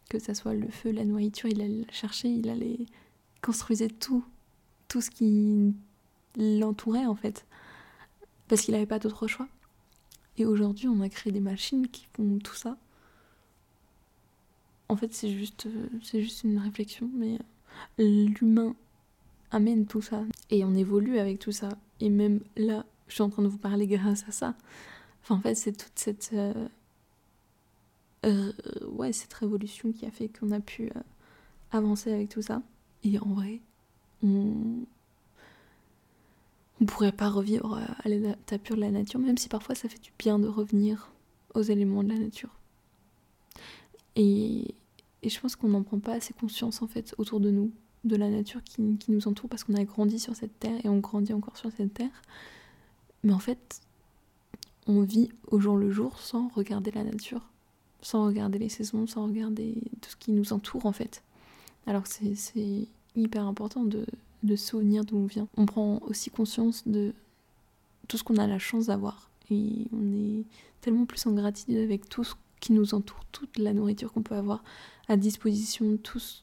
Que 0.09 0.19
ça 0.19 0.35
soit 0.35 0.55
le 0.55 0.69
feu, 0.69 0.91
la 0.91 1.05
nourriture, 1.05 1.49
il 1.49 1.61
allait 1.61 1.87
chercher, 1.91 2.29
il 2.29 2.49
allait 2.49 2.87
construisait 3.43 3.89
tout, 3.89 4.25
tout 4.89 5.01
ce 5.01 5.11
qui 5.11 5.75
l'entourait 6.37 7.07
en 7.07 7.15
fait. 7.15 7.47
Parce 8.49 8.63
qu'il 8.63 8.75
n'avait 8.75 8.87
pas 8.87 8.99
d'autre 8.99 9.27
choix. 9.27 9.49
Et 10.39 10.45
aujourd'hui, 10.45 10.89
on 10.89 11.01
a 11.01 11.09
créé 11.09 11.33
des 11.33 11.41
machines 11.41 11.89
qui 11.89 12.07
font 12.15 12.39
tout 12.39 12.55
ça 12.55 12.77
en 14.89 14.97
fait, 14.97 15.13
c'est 15.13 15.31
juste, 15.31 15.67
euh, 15.67 15.89
c'est 16.03 16.23
juste 16.23 16.45
une 16.45 16.59
réflexion, 16.59 17.11
mais 17.15 17.39
euh, 18.01 18.27
l'humain 18.41 18.75
amène 19.51 19.87
tout 19.87 20.03
ça. 20.03 20.25
Et 20.51 20.65
on 20.65 20.75
évolue 20.75 21.19
avec 21.19 21.39
tout 21.39 21.53
ça. 21.53 21.71
Et 22.01 22.11
même 22.11 22.41
là, 22.57 22.85
je 23.09 23.15
suis 23.15 23.23
en 23.23 23.31
train 23.31 23.43
de 23.43 23.49
vous 23.49 23.59
parler 23.59 23.87
grâce 23.87 24.25
à 24.29 24.33
ça. 24.33 24.55
Enfin, 25.23 25.37
en 25.37 25.41
fait, 25.41 25.55
c'est 25.55 25.73
toute 25.73 25.93
cette. 25.97 26.35
Euh, 28.25 28.53
ouais, 28.89 29.13
cette 29.13 29.35
révolution 29.35 29.93
qui 29.93 30.07
a 30.07 30.11
fait 30.11 30.29
qu'on 30.29 30.51
a 30.51 30.61
pu 30.61 30.91
avancer 31.73 32.13
avec 32.13 32.29
tout 32.29 32.43
ça. 32.43 32.63
Et 33.05 33.19
en 33.19 33.29
vrai, 33.35 33.61
on. 34.23 34.85
On 36.79 36.85
pourrait 36.85 37.13
pas 37.13 37.31
revivre 37.31 37.81
à 38.05 38.09
l'état 38.09 38.59
pur 38.59 38.77
de 38.77 38.83
la 38.83 38.91
nature, 38.91 39.19
même 39.19 39.39
si 39.39 39.49
parfois 39.49 39.75
ça 39.75 39.89
fait 39.89 39.99
du 39.99 40.13
bien 40.19 40.39
de 40.39 40.47
revenir 40.47 41.11
aux 41.55 41.63
éléments 41.63 42.03
de 42.03 42.11
la 42.11 42.19
nature. 42.19 42.51
Et, 44.17 44.75
je 45.25 45.41
pense 45.41 45.57
qu'on 45.57 45.69
n'en 45.69 45.83
prend 45.83 45.99
pas 45.99 46.15
assez 46.15 46.33
conscience 46.35 46.83
en 46.83 46.87
fait 46.87 47.15
autour 47.19 47.41
de 47.41 47.51
nous, 47.51 47.73
de 48.05 48.15
la 48.15 48.31
nature 48.31 48.63
qui, 48.63 48.97
nous 49.09 49.29
entoure 49.29 49.49
parce 49.49 49.65
qu'on 49.65 49.75
a 49.75 49.85
grandi 49.85 50.21
sur 50.21 50.37
cette 50.37 50.59
terre 50.61 50.79
et 50.85 50.89
on 50.89 50.99
grandit 50.99 51.33
encore 51.33 51.57
sur 51.57 51.71
cette 51.73 51.95
terre. 51.95 52.23
Mais 53.25 53.33
en 53.33 53.41
fait, 53.41 53.81
on 54.87 55.03
vit 55.03 55.31
au 55.49 55.59
jour 55.59 55.77
le 55.77 55.91
jour 55.91 56.21
sans 56.21 56.49
regarder 56.49 56.93
la 56.93 57.03
nature, 57.03 57.49
sans 58.03 58.27
regarder 58.27 58.59
les 58.59 58.69
saisons, 58.69 59.07
sans 59.07 59.27
regarder 59.27 59.75
tout 60.01 60.11
ce 60.11 60.17
qui 60.17 60.31
nous 60.31 60.53
entoure 60.53 60.87
en 60.87 60.93
fait. 60.93 61.23
Alors 61.87 62.07
c'est 62.07 62.87
hyper 63.17 63.47
important 63.47 63.83
de, 63.83 64.07
de 64.45 64.57
souvenir 64.57 65.05
d'où 65.05 65.17
on 65.17 65.27
vient. 65.27 65.49
On 65.57 65.67
prend 65.67 65.99
aussi 66.03 66.31
conscience 66.31 66.87
de 66.87 67.13
tout 68.07 68.17
ce 68.17 68.23
qu'on 68.23 68.37
a 68.37 68.47
la 68.47 68.61
chance 68.61 68.87
d'avoir. 68.87 69.29
Et 69.51 69.87
on 69.93 70.13
est 70.13 70.45
tellement 70.81 71.05
plus 71.05 71.27
en 71.27 71.33
gratitude 71.33 71.79
avec 71.79 72.09
tout 72.09 72.25
ce 72.25 72.35
qui 72.61 72.73
nous 72.73 72.95
entoure, 72.95 73.25
toute 73.33 73.59
la 73.59 73.73
nourriture 73.73 74.13
qu'on 74.13 74.23
peut 74.23 74.35
avoir 74.35 74.65
à 75.09 75.17
disposition, 75.17 75.97
tout 75.99 76.19
ce 76.19 76.43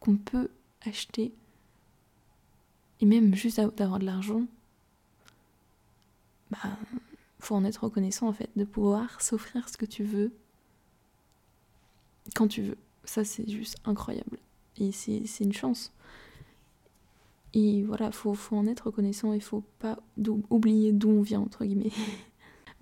qu'on 0.00 0.16
peut 0.16 0.48
acheter, 0.82 1.32
et 3.00 3.04
même 3.04 3.34
juste 3.34 3.60
d'avoir 3.76 3.98
de 3.98 4.06
l'argent, 4.06 4.46
bah, 6.50 6.58
faut 7.40 7.54
en 7.54 7.64
être 7.64 7.84
reconnaissant 7.84 8.28
en 8.28 8.32
fait, 8.32 8.50
de 8.56 8.64
pouvoir 8.64 9.20
s'offrir 9.20 9.68
ce 9.68 9.76
que 9.76 9.86
tu 9.86 10.04
veux 10.04 10.32
quand 12.36 12.46
tu 12.46 12.62
veux. 12.62 12.78
Ça, 13.04 13.24
c'est 13.24 13.48
juste 13.48 13.76
incroyable. 13.84 14.38
Et 14.76 14.92
c'est 14.92 15.24
une 15.40 15.52
chance. 15.52 15.92
Et 17.54 17.82
voilà, 17.82 18.12
faut, 18.12 18.34
faut 18.34 18.56
en 18.56 18.66
être 18.66 18.86
reconnaissant, 18.86 19.32
il 19.32 19.42
faut 19.42 19.64
pas 19.78 19.98
oublier 20.50 20.92
d'où 20.92 21.10
on 21.10 21.22
vient, 21.22 21.40
entre 21.40 21.64
guillemets. 21.64 21.90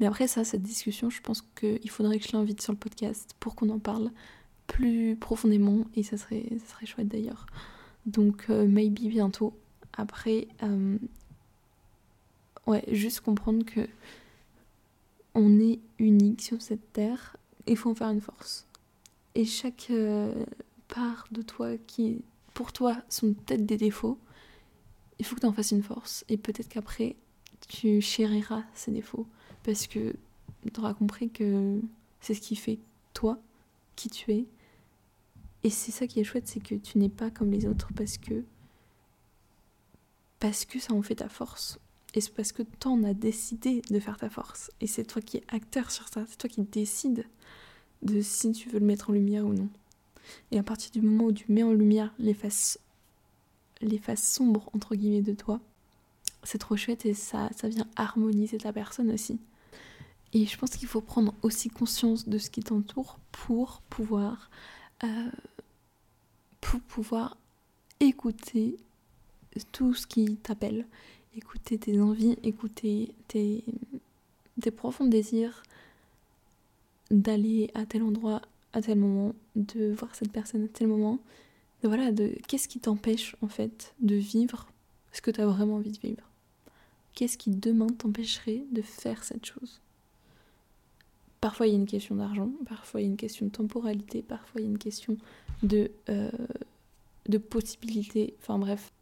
Mais 0.00 0.06
après 0.06 0.26
ça, 0.26 0.44
cette 0.44 0.62
discussion, 0.62 1.10
je 1.10 1.20
pense 1.20 1.42
qu'il 1.54 1.90
faudrait 1.90 2.18
que 2.18 2.26
je 2.26 2.32
l'invite 2.32 2.62
sur 2.62 2.72
le 2.72 2.78
podcast 2.78 3.34
pour 3.38 3.54
qu'on 3.54 3.68
en 3.68 3.78
parle 3.78 4.10
plus 4.66 5.14
profondément 5.16 5.84
et 5.94 6.02
ça 6.02 6.16
serait, 6.16 6.46
ça 6.58 6.74
serait 6.74 6.86
chouette 6.86 7.08
d'ailleurs. 7.08 7.46
Donc 8.06 8.46
euh, 8.48 8.66
maybe 8.66 9.08
bientôt. 9.08 9.54
Après, 9.92 10.48
euh, 10.62 10.96
ouais, 12.66 12.84
juste 12.88 13.20
comprendre 13.20 13.64
que 13.64 13.86
on 15.34 15.60
est 15.60 15.80
unique 15.98 16.40
sur 16.40 16.60
cette 16.62 16.92
terre, 16.92 17.36
il 17.66 17.76
faut 17.76 17.90
en 17.90 17.94
faire 17.94 18.08
une 18.08 18.20
force. 18.20 18.66
Et 19.34 19.44
chaque 19.44 19.88
euh, 19.90 20.44
part 20.88 21.26
de 21.30 21.42
toi 21.42 21.76
qui, 21.86 22.22
pour 22.54 22.72
toi, 22.72 22.96
sont 23.08 23.32
peut-être 23.32 23.64
des 23.64 23.76
défauts, 23.76 24.18
il 25.18 25.26
faut 25.26 25.36
que 25.36 25.40
tu 25.40 25.46
en 25.46 25.52
fasses 25.52 25.70
une 25.70 25.82
force. 25.82 26.24
Et 26.28 26.36
peut-être 26.36 26.68
qu'après, 26.68 27.16
tu 27.68 28.00
chériras 28.00 28.64
ces 28.74 28.90
défauts. 28.90 29.26
Parce 29.62 29.86
que 29.86 30.14
tu 30.72 30.80
auras 30.80 30.94
compris 30.94 31.30
que 31.30 31.80
c'est 32.20 32.34
ce 32.34 32.40
qui 32.40 32.56
fait 32.56 32.78
toi, 33.14 33.38
qui 33.96 34.08
tu 34.08 34.32
es. 34.32 34.46
Et 35.62 35.70
c'est 35.70 35.92
ça 35.92 36.06
qui 36.06 36.20
est 36.20 36.24
chouette, 36.24 36.48
c'est 36.48 36.62
que 36.62 36.74
tu 36.74 36.98
n'es 36.98 37.08
pas 37.08 37.30
comme 37.30 37.50
les 37.50 37.66
autres 37.66 37.90
parce 37.94 38.16
que 38.16 38.44
parce 40.38 40.64
que 40.64 40.78
ça 40.78 40.94
en 40.94 41.02
fait 41.02 41.16
ta 41.16 41.28
force. 41.28 41.78
Et 42.14 42.20
c'est 42.20 42.34
parce 42.34 42.52
que 42.52 42.62
toi, 42.62 42.92
on 42.92 43.04
a 43.04 43.14
décidé 43.14 43.82
de 43.90 44.00
faire 44.00 44.16
ta 44.16 44.28
force. 44.28 44.70
Et 44.80 44.86
c'est 44.86 45.04
toi 45.04 45.22
qui 45.22 45.36
es 45.36 45.44
acteur 45.48 45.90
sur 45.90 46.08
ça. 46.08 46.24
C'est 46.28 46.38
toi 46.38 46.50
qui 46.50 46.62
décides 46.62 47.24
de 48.02 48.20
si 48.20 48.52
tu 48.52 48.68
veux 48.68 48.80
le 48.80 48.86
mettre 48.86 49.10
en 49.10 49.12
lumière 49.12 49.46
ou 49.46 49.52
non. 49.52 49.68
Et 50.50 50.58
à 50.58 50.62
partir 50.62 50.90
du 50.90 51.02
moment 51.02 51.24
où 51.24 51.32
tu 51.32 51.50
mets 51.52 51.62
en 51.62 51.72
lumière 51.72 52.12
les 52.18 52.34
faces, 52.34 52.78
les 53.80 53.98
faces 53.98 54.26
sombres, 54.26 54.70
entre 54.74 54.96
guillemets, 54.96 55.22
de 55.22 55.34
toi, 55.34 55.60
c'est 56.42 56.58
trop 56.58 56.76
chouette 56.76 57.06
et 57.06 57.14
ça, 57.14 57.50
ça 57.56 57.68
vient 57.68 57.86
harmoniser 57.96 58.58
ta 58.58 58.72
personne 58.72 59.10
aussi. 59.10 59.38
Et 60.32 60.46
je 60.46 60.56
pense 60.56 60.70
qu'il 60.70 60.88
faut 60.88 61.00
prendre 61.00 61.34
aussi 61.42 61.68
conscience 61.70 62.28
de 62.28 62.38
ce 62.38 62.50
qui 62.50 62.62
t'entoure 62.62 63.18
pour 63.32 63.80
pouvoir, 63.90 64.50
euh, 65.02 65.30
pour 66.60 66.80
pouvoir 66.80 67.36
écouter 67.98 68.76
tout 69.72 69.94
ce 69.94 70.06
qui 70.06 70.36
t'appelle, 70.36 70.86
écouter 71.36 71.78
tes 71.78 72.00
envies, 72.00 72.36
écouter 72.42 73.14
tes, 73.28 73.64
profonds 74.76 75.06
désirs 75.06 75.62
d'aller 77.10 77.70
à 77.74 77.86
tel 77.86 78.02
endroit 78.02 78.42
à 78.72 78.80
tel 78.80 78.98
moment, 78.98 79.34
de 79.56 79.92
voir 79.92 80.14
cette 80.14 80.30
personne 80.30 80.64
à 80.64 80.68
tel 80.68 80.86
moment. 80.86 81.18
Voilà, 81.82 82.12
de 82.12 82.36
qu'est-ce 82.46 82.68
qui 82.68 82.78
t'empêche 82.78 83.34
en 83.42 83.48
fait 83.48 83.94
de 84.00 84.14
vivre 84.14 84.68
ce 85.12 85.20
que 85.20 85.30
tu 85.32 85.40
as 85.40 85.46
vraiment 85.46 85.76
envie 85.76 85.90
de 85.90 85.98
vivre? 85.98 86.22
Qu'est-ce 87.14 87.36
qui 87.36 87.50
demain 87.50 87.88
t'empêcherait 87.88 88.64
de 88.70 88.82
faire 88.82 89.24
cette 89.24 89.44
chose? 89.44 89.80
Parfois 91.40 91.66
il 91.66 91.70
y 91.70 91.72
a 91.72 91.78
une 91.78 91.86
question 91.86 92.16
d'argent, 92.16 92.50
parfois 92.68 93.00
il 93.00 93.04
y 93.04 93.06
a 93.06 93.10
une 93.10 93.16
question 93.16 93.46
de 93.46 93.50
temporalité, 93.50 94.22
parfois 94.22 94.60
il 94.60 94.64
y 94.64 94.66
a 94.66 94.70
une 94.70 94.78
question 94.78 95.16
de, 95.62 95.90
euh, 96.10 96.30
de 97.28 97.38
possibilités, 97.38 98.34
enfin 98.40 98.58
bref. 98.58 98.92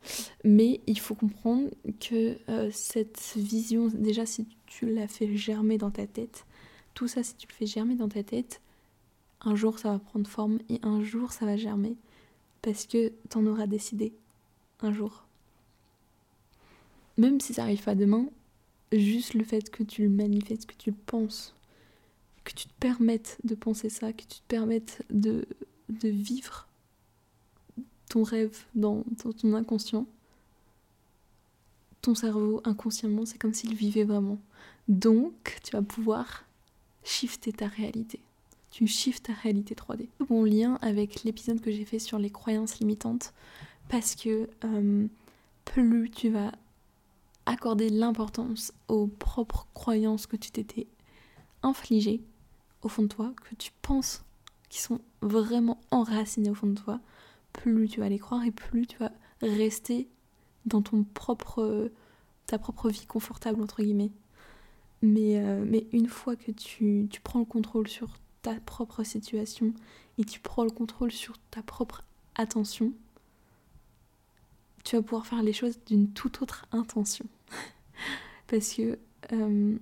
Mais 0.44 0.80
il 0.86 1.00
faut 1.00 1.16
comprendre 1.16 1.68
que 1.98 2.38
euh, 2.48 2.70
cette 2.72 3.34
vision, 3.36 3.88
déjà 3.88 4.24
si 4.24 4.46
tu 4.66 4.92
la 4.92 5.08
fais 5.08 5.36
germer 5.36 5.78
dans 5.78 5.90
ta 5.90 6.06
tête, 6.06 6.46
tout 6.94 7.08
ça 7.08 7.24
si 7.24 7.34
tu 7.34 7.48
le 7.48 7.54
fais 7.54 7.66
germer 7.66 7.96
dans 7.96 8.08
ta 8.08 8.22
tête, 8.22 8.60
un 9.40 9.56
jour 9.56 9.78
ça 9.78 9.92
va 9.92 9.98
prendre 9.98 10.28
forme 10.28 10.58
et 10.68 10.78
un 10.82 11.02
jour 11.02 11.32
ça 11.32 11.44
va 11.44 11.56
germer. 11.56 11.96
Parce 12.62 12.86
que 12.86 13.12
t'en 13.28 13.46
auras 13.46 13.66
décidé. 13.66 14.12
Un 14.80 14.92
jour. 14.92 15.24
Même 17.16 17.40
si 17.40 17.54
ça 17.54 17.62
arrive 17.62 17.82
pas 17.82 17.96
demain, 17.96 18.26
juste 18.92 19.34
le 19.34 19.44
fait 19.44 19.70
que 19.70 19.82
tu 19.82 20.02
le 20.02 20.08
manifestes, 20.08 20.66
que 20.66 20.76
tu 20.76 20.90
le 20.90 20.96
penses, 21.06 21.54
que 22.48 22.54
tu 22.54 22.66
te 22.66 22.72
permettes 22.80 23.38
de 23.44 23.54
penser 23.54 23.88
ça, 23.88 24.12
que 24.12 24.22
tu 24.22 24.40
te 24.40 24.48
permettes 24.48 25.04
de, 25.10 25.46
vivre 26.02 26.66
ton 28.08 28.22
rêve 28.22 28.64
dans, 28.74 29.04
dans 29.22 29.32
ton 29.32 29.54
inconscient, 29.54 30.06
ton 32.00 32.14
cerveau 32.14 32.62
inconsciemment, 32.64 33.26
c'est 33.26 33.38
comme 33.38 33.54
s'il 33.54 33.74
vivait 33.74 34.04
vraiment. 34.04 34.38
Donc, 34.88 35.58
tu 35.62 35.72
vas 35.72 35.82
pouvoir 35.82 36.44
shifter 37.04 37.52
ta 37.52 37.66
réalité 37.66 38.20
tu 38.70 38.86
shifts 38.86 39.24
ta 39.24 39.32
réalité 39.32 39.74
3D. 39.74 40.08
Bon 40.28 40.44
lien 40.44 40.78
avec 40.82 41.24
l'épisode 41.24 41.60
que 41.60 41.70
j'ai 41.70 41.84
fait 41.84 41.98
sur 41.98 42.18
les 42.18 42.30
croyances 42.30 42.78
limitantes 42.80 43.32
parce 43.88 44.14
que 44.14 44.48
euh, 44.64 45.06
plus 45.64 46.10
tu 46.10 46.28
vas 46.28 46.52
accorder 47.46 47.88
l'importance 47.88 48.72
aux 48.88 49.06
propres 49.06 49.66
croyances 49.74 50.26
que 50.26 50.36
tu 50.36 50.50
t'étais 50.50 50.86
infligées 51.62 52.20
au 52.82 52.88
fond 52.88 53.02
de 53.02 53.08
toi, 53.08 53.32
que 53.48 53.54
tu 53.54 53.72
penses 53.82 54.24
qui 54.68 54.80
sont 54.80 55.00
vraiment 55.22 55.80
enracinées 55.90 56.50
au 56.50 56.54
fond 56.54 56.66
de 56.66 56.78
toi, 56.78 57.00
plus 57.52 57.88
tu 57.88 58.00
vas 58.00 58.08
les 58.08 58.18
croire 58.18 58.44
et 58.44 58.50
plus 58.50 58.86
tu 58.86 58.98
vas 58.98 59.12
rester 59.40 60.08
dans 60.66 60.82
ton 60.82 61.04
propre 61.04 61.90
ta 62.48 62.58
propre 62.58 62.88
vie 62.88 63.06
confortable 63.06 63.62
entre 63.62 63.82
guillemets. 63.82 64.10
Mais, 65.02 65.38
euh, 65.38 65.64
mais 65.64 65.86
une 65.92 66.08
fois 66.08 66.34
que 66.34 66.50
tu, 66.50 67.06
tu 67.08 67.20
prends 67.20 67.38
le 67.38 67.44
contrôle 67.44 67.86
sur 67.86 68.18
ta 68.42 68.54
propre 68.54 69.04
situation 69.04 69.72
et 70.16 70.24
tu 70.24 70.40
prends 70.40 70.64
le 70.64 70.70
contrôle 70.70 71.12
sur 71.12 71.38
ta 71.50 71.62
propre 71.62 72.02
attention, 72.34 72.92
tu 74.82 74.96
vas 74.96 75.02
pouvoir 75.02 75.26
faire 75.26 75.42
les 75.42 75.52
choses 75.52 75.78
d'une 75.86 76.10
toute 76.10 76.42
autre 76.42 76.66
intention. 76.72 77.26
Parce 78.48 78.72
que 78.72 78.98
euh, 79.32 79.76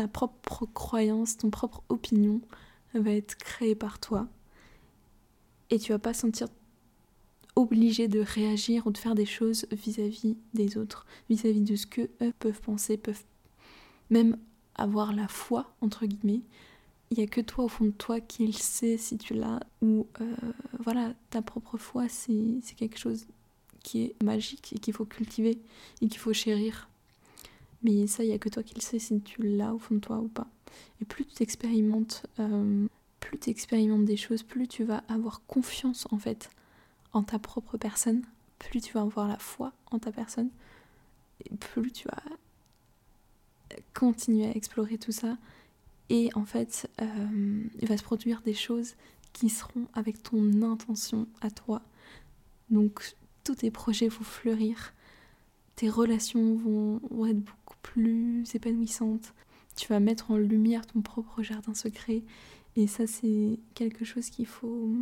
ta 0.00 0.08
propre 0.08 0.64
croyance, 0.64 1.36
ton 1.36 1.50
propre 1.50 1.82
opinion 1.90 2.40
va 2.94 3.10
être 3.10 3.36
créée 3.36 3.74
par 3.74 4.00
toi. 4.00 4.28
Et 5.68 5.78
tu 5.78 5.92
vas 5.92 5.98
pas 5.98 6.14
sentir 6.14 6.48
obligé 7.54 8.08
de 8.08 8.20
réagir 8.20 8.86
ou 8.86 8.92
de 8.92 8.96
faire 8.96 9.14
des 9.14 9.26
choses 9.26 9.66
vis-à-vis 9.70 10.38
des 10.54 10.78
autres, 10.78 11.04
vis-à-vis 11.28 11.60
de 11.60 11.76
ce 11.76 11.86
que 11.86 12.08
eux 12.22 12.32
peuvent 12.38 12.62
penser, 12.62 12.96
peuvent 12.96 13.24
même 14.08 14.38
avoir 14.74 15.12
la 15.12 15.28
foi, 15.28 15.70
entre 15.82 16.06
guillemets. 16.06 16.40
Il 17.10 17.18
n'y 17.18 17.24
a 17.24 17.26
que 17.26 17.42
toi 17.42 17.64
au 17.64 17.68
fond 17.68 17.84
de 17.84 17.90
toi 17.90 18.20
qui 18.20 18.46
le 18.46 18.52
sait 18.52 18.96
si 18.96 19.18
tu 19.18 19.34
l'as. 19.34 19.60
Ou 19.82 20.06
euh, 20.22 20.34
voilà, 20.78 21.12
ta 21.28 21.42
propre 21.42 21.76
foi, 21.76 22.08
c'est 22.08 22.62
quelque 22.74 22.98
chose 22.98 23.26
qui 23.82 24.04
est 24.04 24.22
magique 24.22 24.72
et 24.74 24.78
qu'il 24.78 24.94
faut 24.94 25.04
cultiver 25.04 25.58
et 26.00 26.08
qu'il 26.08 26.18
faut 26.18 26.32
chérir. 26.32 26.88
Mais 27.82 28.06
ça, 28.06 28.24
il 28.24 28.28
n'y 28.28 28.34
a 28.34 28.38
que 28.38 28.48
toi 28.48 28.62
qui 28.62 28.74
le 28.74 28.80
sais 28.80 28.98
si 28.98 29.20
tu 29.20 29.42
l'as 29.42 29.74
au 29.74 29.78
fond 29.78 29.94
de 29.94 30.00
toi 30.00 30.18
ou 30.18 30.28
pas. 30.28 30.46
Et 31.00 31.04
plus 31.04 31.24
tu 31.24 31.42
expérimentes, 31.42 32.26
euh, 32.38 32.86
plus 33.20 33.38
tu 33.38 33.50
expérimentes 33.50 34.04
des 34.04 34.16
choses, 34.16 34.42
plus 34.42 34.68
tu 34.68 34.84
vas 34.84 35.02
avoir 35.08 35.42
confiance 35.46 36.06
en 37.12 37.22
ta 37.22 37.38
propre 37.38 37.78
personne, 37.78 38.22
plus 38.58 38.80
tu 38.80 38.92
vas 38.92 39.00
avoir 39.00 39.28
la 39.28 39.38
foi 39.38 39.72
en 39.90 39.98
ta 39.98 40.12
personne, 40.12 40.50
plus 41.58 41.90
tu 41.90 42.06
vas 42.08 42.22
continuer 43.94 44.46
à 44.46 44.56
explorer 44.56 44.98
tout 44.98 45.12
ça. 45.12 45.38
Et 46.08 46.30
en 46.34 46.44
fait, 46.44 46.90
euh, 47.00 47.62
il 47.80 47.88
va 47.88 47.96
se 47.96 48.02
produire 48.02 48.42
des 48.42 48.54
choses 48.54 48.94
qui 49.32 49.48
seront 49.48 49.86
avec 49.94 50.22
ton 50.22 50.62
intention 50.62 51.26
à 51.40 51.50
toi. 51.50 51.82
Donc 52.68 53.14
tous 53.44 53.56
tes 53.56 53.70
projets 53.70 54.08
vont 54.08 54.24
fleurir, 54.24 54.92
tes 55.76 55.88
relations 55.88 56.56
vont, 56.56 57.00
vont 57.10 57.26
être 57.26 57.38
beaucoup 57.38 57.59
plus 57.92 58.44
épanouissantes. 58.54 59.34
Tu 59.76 59.88
vas 59.88 59.98
mettre 59.98 60.30
en 60.30 60.36
lumière 60.36 60.86
ton 60.86 61.00
propre 61.00 61.42
jardin 61.42 61.74
secret. 61.74 62.22
Et 62.76 62.86
ça, 62.86 63.06
c'est 63.06 63.58
quelque 63.74 64.04
chose 64.04 64.30
qu'il 64.30 64.46
faut 64.46 64.94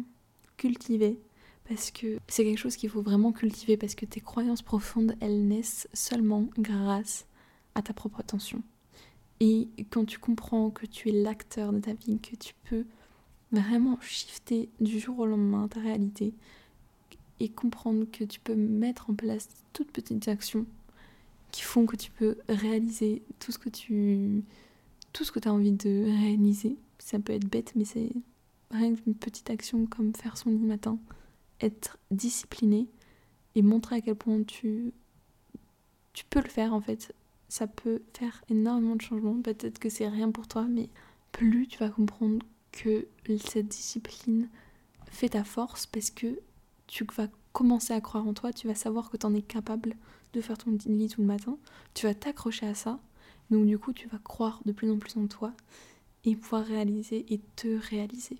cultiver. 0.56 1.20
Parce 1.68 1.90
que 1.90 2.18
c'est 2.28 2.44
quelque 2.44 2.58
chose 2.58 2.76
qu'il 2.76 2.88
faut 2.88 3.02
vraiment 3.02 3.32
cultiver 3.32 3.76
parce 3.76 3.94
que 3.94 4.06
tes 4.06 4.20
croyances 4.20 4.62
profondes, 4.62 5.16
elles 5.20 5.46
naissent 5.46 5.86
seulement 5.92 6.48
grâce 6.56 7.26
à 7.74 7.82
ta 7.82 7.92
propre 7.92 8.20
attention. 8.20 8.62
Et 9.40 9.68
quand 9.90 10.06
tu 10.06 10.18
comprends 10.18 10.70
que 10.70 10.86
tu 10.86 11.10
es 11.10 11.12
l'acteur 11.12 11.74
de 11.74 11.80
ta 11.80 11.92
vie, 11.92 12.18
que 12.20 12.36
tu 12.36 12.54
peux 12.64 12.86
vraiment 13.52 13.98
shifter 14.00 14.70
du 14.80 14.98
jour 14.98 15.18
au 15.18 15.26
lendemain 15.26 15.68
ta 15.68 15.80
réalité 15.80 16.32
et 17.38 17.50
comprendre 17.50 18.06
que 18.10 18.24
tu 18.24 18.40
peux 18.40 18.56
mettre 18.56 19.10
en 19.10 19.14
place 19.14 19.48
toutes 19.74 19.92
petites 19.92 20.26
actions 20.26 20.66
qui 21.50 21.62
font 21.62 21.86
que 21.86 21.96
tu 21.96 22.10
peux 22.10 22.38
réaliser 22.48 23.22
tout 23.38 23.52
ce 23.52 23.58
que 23.58 23.68
tu 23.68 24.44
as 25.44 25.52
envie 25.52 25.72
de 25.72 26.04
réaliser. 26.04 26.76
Ça 26.98 27.18
peut 27.18 27.32
être 27.32 27.48
bête 27.48 27.72
mais 27.74 27.84
c'est 27.84 28.10
rien 28.70 28.94
qu'une 28.94 29.14
petite 29.14 29.50
action 29.50 29.86
comme 29.86 30.14
faire 30.14 30.36
son 30.36 30.50
lit 30.50 30.58
matin, 30.58 30.98
être 31.60 31.98
discipliné 32.10 32.88
et 33.54 33.62
montrer 33.62 33.96
à 33.96 34.00
quel 34.00 34.14
point 34.14 34.42
tu 34.42 34.92
tu 36.12 36.24
peux 36.24 36.40
le 36.40 36.48
faire 36.48 36.74
en 36.74 36.80
fait 36.80 37.14
ça 37.48 37.66
peut 37.66 38.02
faire 38.12 38.42
énormément 38.48 38.96
de 38.96 39.02
changements. 39.02 39.40
Peut-être 39.40 39.78
que 39.78 39.88
c'est 39.88 40.08
rien 40.08 40.30
pour 40.30 40.46
toi, 40.46 40.66
mais 40.68 40.88
plus 41.32 41.66
tu 41.66 41.78
vas 41.78 41.90
comprendre 41.90 42.44
que 42.72 43.08
cette 43.44 43.68
discipline 43.68 44.48
fait 45.10 45.30
ta 45.30 45.44
force 45.44 45.86
parce 45.86 46.10
que 46.10 46.38
tu 46.86 47.04
vas 47.16 47.28
commencer 47.52 47.92
à 47.92 48.00
croire 48.00 48.26
en 48.26 48.34
toi, 48.34 48.52
tu 48.52 48.66
vas 48.66 48.74
savoir 48.74 49.10
que 49.10 49.16
tu 49.16 49.26
en 49.26 49.34
es 49.34 49.42
capable 49.42 49.96
de 50.32 50.40
faire 50.40 50.58
ton 50.58 50.76
lit 50.86 51.08
tout 51.08 51.20
le 51.20 51.26
matin, 51.26 51.58
tu 51.94 52.06
vas 52.06 52.14
t'accrocher 52.14 52.66
à 52.66 52.74
ça, 52.74 52.98
donc 53.50 53.66
du 53.66 53.78
coup 53.78 53.92
tu 53.92 54.08
vas 54.08 54.18
croire 54.18 54.60
de 54.64 54.72
plus 54.72 54.90
en 54.90 54.98
plus 54.98 55.16
en 55.16 55.26
toi 55.26 55.52
et 56.24 56.36
pouvoir 56.36 56.64
réaliser 56.64 57.24
et 57.32 57.40
te 57.56 57.78
réaliser. 57.88 58.36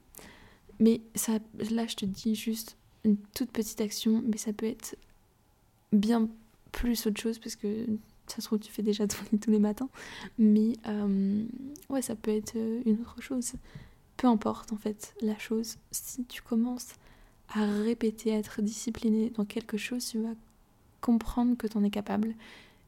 Mais 0.80 1.00
ça, 1.14 1.38
là 1.70 1.86
je 1.86 1.96
te 1.96 2.04
dis 2.04 2.34
juste 2.34 2.76
une 3.04 3.16
toute 3.34 3.50
petite 3.50 3.80
action, 3.80 4.22
mais 4.26 4.36
ça 4.36 4.52
peut 4.52 4.66
être 4.66 4.96
bien 5.92 6.28
plus 6.72 7.06
autre 7.06 7.20
chose 7.20 7.38
parce 7.38 7.56
que 7.56 7.86
ça 8.26 8.36
se 8.36 8.46
trouve 8.46 8.58
tu 8.58 8.70
fais 8.70 8.82
déjà 8.82 9.06
ton 9.06 9.16
lit 9.32 9.38
tous 9.38 9.50
les 9.50 9.58
matins. 9.58 9.88
Mais 10.38 10.74
euh, 10.86 11.44
ouais, 11.88 12.02
ça 12.02 12.14
peut 12.14 12.30
être 12.30 12.56
une 12.56 13.00
autre 13.00 13.20
chose. 13.22 13.52
Peu 14.16 14.26
importe 14.26 14.72
en 14.72 14.76
fait 14.76 15.14
la 15.20 15.38
chose. 15.38 15.76
Si 15.90 16.24
tu 16.24 16.42
commences 16.42 16.94
à 17.48 17.66
répéter, 17.66 18.34
à 18.34 18.38
être 18.38 18.60
discipliné 18.60 19.30
dans 19.30 19.44
quelque 19.44 19.76
chose, 19.76 20.06
tu 20.06 20.20
vas 20.20 20.34
comprendre 21.00 21.56
que 21.56 21.66
tu 21.66 21.76
en 21.76 21.84
es 21.84 21.90
capable 21.90 22.34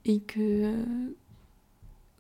et 0.04 0.20
que, 0.20 0.74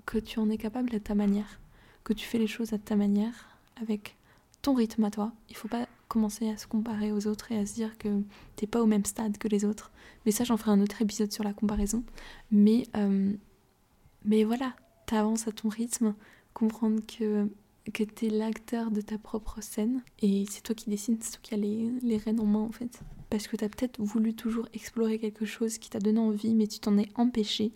que 0.06 0.18
tu 0.18 0.38
en 0.38 0.50
es 0.50 0.58
capable 0.58 0.94
à 0.94 1.00
ta 1.00 1.14
manière, 1.14 1.60
que 2.04 2.12
tu 2.12 2.26
fais 2.26 2.38
les 2.38 2.46
choses 2.46 2.72
à 2.72 2.78
ta 2.78 2.96
manière, 2.96 3.48
avec 3.80 4.16
ton 4.62 4.74
rythme 4.74 5.04
à 5.04 5.10
toi. 5.10 5.32
Il 5.48 5.56
faut 5.56 5.68
pas 5.68 5.86
commencer 6.08 6.48
à 6.48 6.56
se 6.56 6.66
comparer 6.66 7.12
aux 7.12 7.26
autres 7.26 7.52
et 7.52 7.58
à 7.58 7.66
se 7.66 7.74
dire 7.74 7.96
que 7.98 8.22
t'es 8.56 8.66
pas 8.66 8.82
au 8.82 8.86
même 8.86 9.04
stade 9.04 9.38
que 9.38 9.48
les 9.48 9.64
autres. 9.64 9.90
Mais 10.26 10.32
ça, 10.32 10.44
j'en 10.44 10.56
ferai 10.56 10.72
un 10.72 10.80
autre 10.80 11.00
épisode 11.00 11.32
sur 11.32 11.44
la 11.44 11.52
comparaison. 11.52 12.02
Mais, 12.50 12.86
euh, 12.96 13.32
mais 14.24 14.44
voilà, 14.44 14.74
t'avances 15.06 15.48
à 15.48 15.52
ton 15.52 15.68
rythme, 15.68 16.14
comprendre 16.52 17.00
que 17.06 17.48
que 17.92 18.04
tu 18.04 18.26
es 18.26 18.30
l'acteur 18.30 18.90
de 18.90 19.00
ta 19.00 19.18
propre 19.18 19.60
scène 19.62 20.02
et 20.20 20.44
c'est 20.48 20.62
toi 20.62 20.74
qui 20.74 20.90
décides, 20.90 21.22
c'est 21.22 21.32
toi 21.32 21.40
qui 21.42 21.54
as 21.54 21.56
les, 21.56 21.90
les 22.02 22.16
rênes 22.16 22.40
en 22.40 22.46
main 22.46 22.60
en 22.60 22.72
fait. 22.72 23.00
Parce 23.30 23.46
que 23.46 23.56
tu 23.56 23.64
as 23.64 23.68
peut-être 23.68 24.00
voulu 24.00 24.34
toujours 24.34 24.68
explorer 24.72 25.18
quelque 25.18 25.44
chose 25.44 25.78
qui 25.78 25.90
t'a 25.90 25.98
donné 25.98 26.18
envie 26.18 26.54
mais 26.54 26.66
tu 26.66 26.78
t'en 26.78 26.98
es 26.98 27.08
empêché 27.14 27.72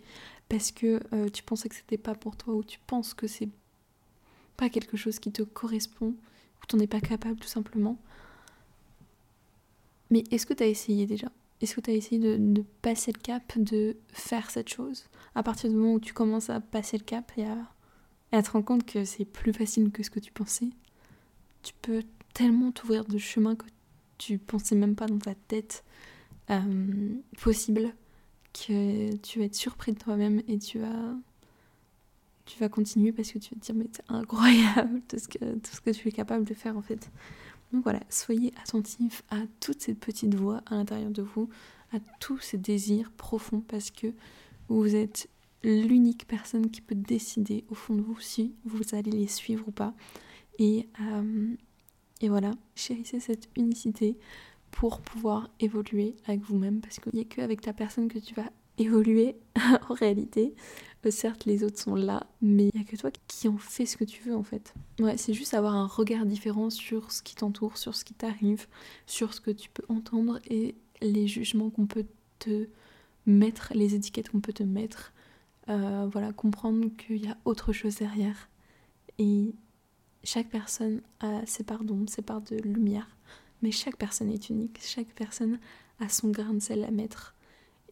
parce 0.49 0.71
que 0.71 0.99
euh, 1.13 1.29
tu 1.29 1.43
pensais 1.43 1.69
que 1.69 1.75
c'était 1.75 1.97
pas 1.97 2.15
pour 2.15 2.35
toi 2.35 2.53
ou 2.53 2.63
tu 2.63 2.79
penses 2.85 3.13
que 3.13 3.27
c'est 3.27 3.49
pas 4.57 4.69
quelque 4.69 4.97
chose 4.97 5.19
qui 5.19 5.31
te 5.31 5.41
correspond 5.41 6.09
ou 6.09 6.65
t'en 6.67 6.79
es 6.79 6.87
pas 6.87 7.01
capable 7.01 7.39
tout 7.39 7.47
simplement. 7.47 7.97
Mais 10.11 10.23
est-ce 10.31 10.45
que 10.45 10.53
tu 10.53 10.63
as 10.63 10.67
essayé 10.67 11.07
déjà? 11.07 11.31
Est-ce 11.61 11.75
que 11.75 11.81
tu 11.81 11.89
as 11.89 11.93
essayé 11.93 12.19
de, 12.19 12.37
de, 12.37 12.63
passer 12.81 13.11
le 13.11 13.19
cap, 13.19 13.57
de 13.57 13.97
faire 14.09 14.51
cette 14.51 14.69
chose? 14.69 15.05
À 15.33 15.41
partir 15.41 15.69
du 15.69 15.75
moment 15.75 15.93
où 15.93 15.99
tu 15.99 16.13
commences 16.13 16.49
à 16.49 16.59
passer 16.59 16.97
le 16.97 17.03
cap, 17.03 17.31
il 17.37 17.43
y 17.43 17.47
a 17.47 17.57
à 18.35 18.43
te 18.43 18.51
rendre 18.51 18.65
compte 18.65 18.85
que 18.85 19.05
c'est 19.05 19.25
plus 19.25 19.53
facile 19.53 19.91
que 19.91 20.03
ce 20.03 20.09
que 20.09 20.19
tu 20.19 20.31
pensais. 20.31 20.69
Tu 21.63 21.73
peux 21.81 22.03
tellement 22.33 22.71
t'ouvrir 22.71 23.05
de 23.05 23.17
chemins 23.17 23.55
que 23.55 23.65
tu 24.17 24.37
pensais 24.37 24.75
même 24.75 24.95
pas 24.95 25.07
dans 25.07 25.19
ta 25.19 25.35
tête 25.35 25.83
euh, 26.49 27.15
possible 27.41 27.93
que 28.53 29.15
tu 29.17 29.39
vas 29.39 29.45
être 29.45 29.55
surpris 29.55 29.93
de 29.93 29.97
toi-même 29.97 30.41
et 30.47 30.57
tu 30.57 30.79
vas 30.79 32.69
continuer 32.69 33.11
parce 33.11 33.31
que 33.31 33.39
tu 33.39 33.53
vas 33.53 33.59
te 33.59 33.65
dire 33.65 33.75
mais 33.75 33.85
c'est 33.91 34.03
incroyable 34.09 35.01
tout 35.07 35.17
ce, 35.17 35.27
que, 35.27 35.39
tout 35.39 35.71
ce 35.71 35.81
que 35.81 35.89
tu 35.89 36.07
es 36.07 36.11
capable 36.11 36.45
de 36.45 36.53
faire 36.53 36.77
en 36.77 36.81
fait. 36.81 37.09
Donc 37.73 37.83
voilà, 37.83 37.99
soyez 38.09 38.53
attentifs 38.61 39.23
à 39.29 39.39
toutes 39.59 39.81
ces 39.81 39.93
petites 39.93 40.35
voix 40.35 40.61
à 40.67 40.75
l'intérieur 40.75 41.11
de 41.11 41.21
vous, 41.21 41.49
à 41.93 41.97
tous 42.19 42.39
ces 42.39 42.57
désirs 42.57 43.11
profonds 43.11 43.61
parce 43.67 43.91
que 43.91 44.07
vous 44.69 44.95
êtes 44.95 45.29
l'unique 45.65 46.27
personne 46.27 46.69
qui 46.69 46.81
peut 46.81 46.95
décider 46.95 47.65
au 47.69 47.75
fond 47.75 47.95
de 47.95 48.01
vous 48.01 48.19
si 48.19 48.53
vous 48.65 48.95
allez 48.95 49.11
les 49.11 49.27
suivre 49.27 49.67
ou 49.67 49.71
pas. 49.71 49.93
Et, 50.59 50.87
euh, 51.01 51.55
et 52.21 52.29
voilà, 52.29 52.51
chérissez 52.75 53.19
cette 53.19 53.49
unicité 53.57 54.17
pour 54.71 55.01
pouvoir 55.01 55.49
évoluer 55.59 56.15
avec 56.27 56.41
vous-même 56.41 56.81
parce 56.81 56.99
qu'il 56.99 57.13
n'y 57.13 57.21
a 57.21 57.25
qu'avec 57.25 57.61
ta 57.61 57.73
personne 57.73 58.07
que 58.07 58.19
tu 58.19 58.33
vas 58.35 58.49
évoluer 58.77 59.37
en 59.89 59.93
réalité. 59.93 60.53
Euh, 61.05 61.11
certes, 61.11 61.45
les 61.45 61.63
autres 61.63 61.79
sont 61.79 61.95
là, 61.95 62.27
mais 62.41 62.69
il 62.73 62.79
n'y 62.79 62.81
a 62.81 62.83
que 62.83 62.95
toi 62.95 63.11
qui 63.27 63.47
en 63.47 63.57
fais 63.57 63.85
ce 63.85 63.97
que 63.97 64.03
tu 64.03 64.23
veux 64.23 64.35
en 64.35 64.43
fait. 64.43 64.73
Ouais, 64.99 65.17
c'est 65.17 65.33
juste 65.33 65.53
avoir 65.53 65.75
un 65.75 65.87
regard 65.87 66.25
différent 66.25 66.69
sur 66.69 67.11
ce 67.11 67.21
qui 67.21 67.35
t'entoure, 67.35 67.77
sur 67.77 67.95
ce 67.95 68.03
qui 68.03 68.13
t'arrive, 68.13 68.67
sur 69.05 69.33
ce 69.33 69.41
que 69.41 69.51
tu 69.51 69.69
peux 69.69 69.83
entendre 69.87 70.39
et 70.49 70.75
les 71.01 71.27
jugements 71.27 71.69
qu'on 71.69 71.85
peut 71.85 72.05
te 72.39 72.67
mettre, 73.25 73.71
les 73.75 73.95
étiquettes 73.95 74.29
qu'on 74.29 74.39
peut 74.39 74.53
te 74.53 74.63
mettre 74.63 75.13
euh, 75.69 76.07
voilà, 76.11 76.31
comprendre 76.33 76.89
qu'il 76.97 77.25
y 77.25 77.27
a 77.27 77.37
autre 77.45 77.73
chose 77.73 77.95
derrière. 77.95 78.49
Et 79.17 79.53
chaque 80.23 80.49
personne 80.49 81.01
a 81.19 81.45
ses 81.45 81.63
parts 81.63 81.83
d'ombre, 81.83 82.09
ses 82.09 82.21
parts 82.21 82.41
de 82.41 82.57
lumière. 82.57 83.07
Mais 83.61 83.71
chaque 83.71 83.97
personne 83.97 84.29
est 84.29 84.49
unique, 84.49 84.79
chaque 84.81 85.13
personne 85.15 85.59
a 85.99 86.09
son 86.09 86.29
grain 86.29 86.53
de 86.53 86.59
sel 86.59 86.83
à 86.83 86.91
mettre. 86.91 87.35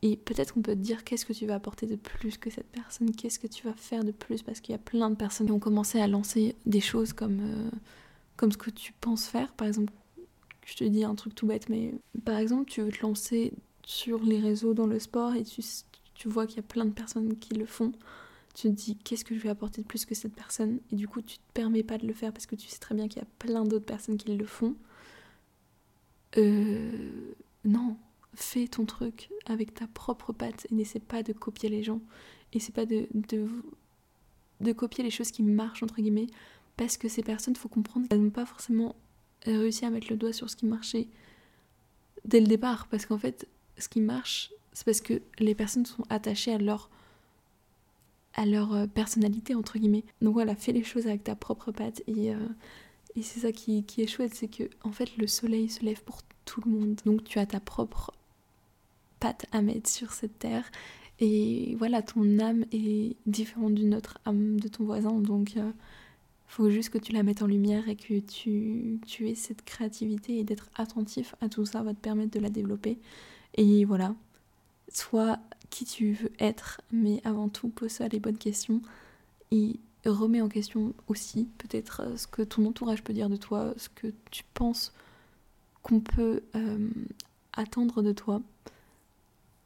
Et 0.01 0.17
peut-être 0.17 0.53
qu'on 0.53 0.62
peut 0.62 0.75
te 0.75 0.81
dire 0.81 1.05
qu'est-ce 1.05 1.25
que 1.25 1.31
tu 1.31 1.45
vas 1.45 1.55
apporter 1.55 1.88
de 1.88 1.95
plus 1.95 2.38
que 2.38 2.49
cette 2.49 2.67
personne, 2.67 3.15
qu'est-ce 3.15 3.39
que 3.39 3.47
tu 3.47 3.65
vas 3.65 3.73
faire 3.73 4.03
de 4.03 4.12
plus, 4.12 4.41
parce 4.41 4.59
qu'il 4.59 4.73
y 4.73 4.75
a 4.75 4.79
plein 4.79 5.09
de 5.09 5.15
personnes 5.15 5.47
qui 5.47 5.53
ont 5.53 5.59
commencé 5.59 5.99
à 6.01 6.07
lancer 6.07 6.55
des 6.65 6.81
choses 6.81 7.13
comme, 7.13 7.39
euh, 7.41 7.69
comme 8.36 8.51
ce 8.51 8.57
que 8.57 8.69
tu 8.69 8.91
penses 8.99 9.25
faire. 9.25 9.53
Par 9.53 9.65
exemple, 9.65 9.93
je 10.65 10.75
te 10.75 10.83
dis 10.83 11.05
un 11.05 11.15
truc 11.15 11.36
tout 11.36 11.47
bête, 11.47 11.69
mais 11.69 11.93
par 12.25 12.38
exemple, 12.38 12.69
tu 12.69 12.81
veux 12.81 12.91
te 12.91 13.01
lancer 13.01 13.53
sur 13.86 14.21
les 14.23 14.39
réseaux 14.39 14.73
dans 14.73 14.88
le 14.88 14.99
sport 14.99 15.36
et 15.36 15.43
tu, 15.43 15.62
tu 16.13 16.28
vois 16.28 16.47
qu'il 16.47 16.58
y 16.58 16.60
a 16.60 16.63
plein 16.63 16.86
de 16.86 16.91
personnes 16.91 17.38
qui 17.38 17.54
le 17.54 17.65
font, 17.65 17.91
tu 18.54 18.63
te 18.63 18.73
dis 18.73 18.95
qu'est-ce 18.97 19.26
que 19.26 19.36
je 19.36 19.39
vais 19.39 19.49
apporter 19.49 19.82
de 19.82 19.88
plus 19.88 20.06
que 20.06 20.15
cette 20.15 20.34
personne? 20.34 20.80
Et 20.91 20.95
du 20.95 21.08
coup 21.08 21.21
tu 21.21 21.38
te 21.38 21.43
permets 21.54 21.84
pas 21.84 21.97
de 21.97 22.08
le 22.08 22.13
faire 22.13 22.32
parce 22.32 22.45
que 22.45 22.56
tu 22.56 22.67
sais 22.67 22.80
très 22.80 22.95
bien 22.95 23.08
qu'il 23.08 23.21
y 23.21 23.26
a 23.26 23.28
plein 23.39 23.63
d'autres 23.63 23.86
personnes 23.86 24.17
qui 24.17 24.36
le 24.36 24.45
font. 24.45 24.76
Euh, 26.38 27.34
non, 27.65 27.97
fais 28.34 28.67
ton 28.67 28.86
truc 28.86 29.30
avec 29.45 29.73
ta 29.73 29.88
propre 29.88 30.34
patte 30.34 30.67
et 30.71 30.76
n'essaie 30.76 30.99
pas 30.99 31.23
de 31.23 31.34
copier 31.34 31.69
les 31.69 31.84
gens. 31.84 32.02
Essaie 32.54 32.71
pas 32.71 32.86
de, 32.86 33.08
de, 34.60 34.73
copier 34.73 35.04
les 35.04 35.10
choses 35.10 35.32
qui 35.32 35.41
marchent 35.41 35.82
entre 35.84 35.95
guillemets 35.95 36.28
parce 36.78 36.97
que 36.97 37.08
ces 37.08 37.23
personnes, 37.23 37.56
faut 37.56 37.69
comprendre 37.69 38.08
qu'elles 38.08 38.21
n'ont 38.21 38.30
pas 38.30 38.45
forcément 38.45 38.95
réussi 39.45 39.86
à 39.86 39.89
mettre 39.89 40.08
le 40.10 40.17
doigt 40.17 40.34
sur 40.34 40.49
ce 40.49 40.56
qui 40.56 40.65
marchait 40.65 41.08
dès 42.26 42.39
le 42.39 42.47
départ 42.47 42.88
parce 42.88 43.06
qu'en 43.06 43.17
fait 43.17 43.47
ce 43.78 43.89
qui 43.89 44.02
marche 44.02 44.52
c'est 44.73 44.86
parce 44.86 45.01
que 45.01 45.21
les 45.39 45.55
personnes 45.55 45.86
sont 45.86 46.03
attachées 46.09 46.53
à 46.53 46.57
leur 46.57 46.89
à 48.36 48.45
leur 48.45 48.73
euh, 48.73 48.88
personnalité 48.88 49.55
entre 49.55 49.77
guillemets. 49.77 50.03
Donc 50.21 50.33
voilà, 50.33 50.55
fais 50.55 50.71
les 50.71 50.83
choses 50.83 51.07
avec 51.07 51.23
ta 51.23 51.36
propre 51.36 51.71
patte 51.71 52.01
et, 52.07 52.33
euh, 52.33 52.47
et 53.15 53.21
c'est 53.21 53.41
ça 53.41 53.51
qui, 53.51 53.83
qui, 53.83 54.01
est 54.01 54.07
chouette, 54.07 54.33
c'est 54.33 54.47
que 54.47 54.63
en 54.83 54.91
fait 54.91 55.17
le 55.17 55.27
soleil 55.27 55.69
se 55.69 55.83
lève 55.86 56.03
pour 56.03 56.21
tout 56.45 56.62
le 56.65 56.71
monde. 56.71 56.99
Donc 57.05 57.23
tu 57.23 57.39
as 57.39 57.45
ta 57.45 57.59
propre 57.59 58.12
patte 59.19 59.45
à 59.51 59.62
mettre 59.62 59.89
sur 59.89 60.13
cette 60.13 60.39
terre 60.39 60.69
et 61.19 61.75
voilà, 61.77 62.01
ton 62.01 62.39
âme 62.39 62.65
est 62.71 63.15
différente 63.27 63.75
d'une 63.75 63.93
autre 63.95 64.19
âme 64.25 64.59
de 64.59 64.67
ton 64.67 64.83
voisin. 64.83 65.13
Donc 65.13 65.55
euh, 65.57 65.71
faut 66.47 66.69
juste 66.69 66.89
que 66.89 66.97
tu 66.97 67.12
la 67.13 67.23
mettes 67.23 67.43
en 67.43 67.47
lumière 67.47 67.88
et 67.88 67.95
que 67.95 68.19
tu, 68.19 68.99
tu 69.05 69.29
aies 69.29 69.36
cette 69.36 69.63
créativité 69.63 70.39
et 70.39 70.43
d'être 70.43 70.69
attentif 70.75 71.36
à 71.41 71.49
tout 71.49 71.65
ça 71.65 71.83
va 71.83 71.93
te 71.93 71.99
permettre 71.99 72.31
de 72.31 72.39
la 72.39 72.49
développer. 72.49 72.97
Et 73.55 73.86
voilà, 73.86 74.15
Sois 74.89 75.39
qui 75.69 75.86
tu 75.86 76.13
veux 76.13 76.32
être, 76.39 76.82
mais 76.91 77.22
avant 77.24 77.50
tout, 77.50 77.69
pose-toi 77.69 78.08
les 78.10 78.19
bonnes 78.19 78.38
questions 78.38 78.82
et 79.52 79.80
remets 80.06 80.41
en 80.41 80.50
question 80.50 80.93
aussi 81.08 81.48
peut-être 81.58 82.02
euh, 82.02 82.17
ce 82.17 82.28
que 82.28 82.41
ton 82.41 82.65
entourage 82.65 83.04
peut 83.04 83.13
dire 83.13 83.30
de 83.30 83.36
toi, 83.36 83.74
ce 83.78 83.89
que 83.89 84.08
tu 84.32 84.43
penses 84.54 84.93
qu'on 85.82 86.00
peut 86.00 86.43
euh, 86.56 86.89
attendre 87.54 88.02
de 88.02 88.12
toi. 88.12 88.41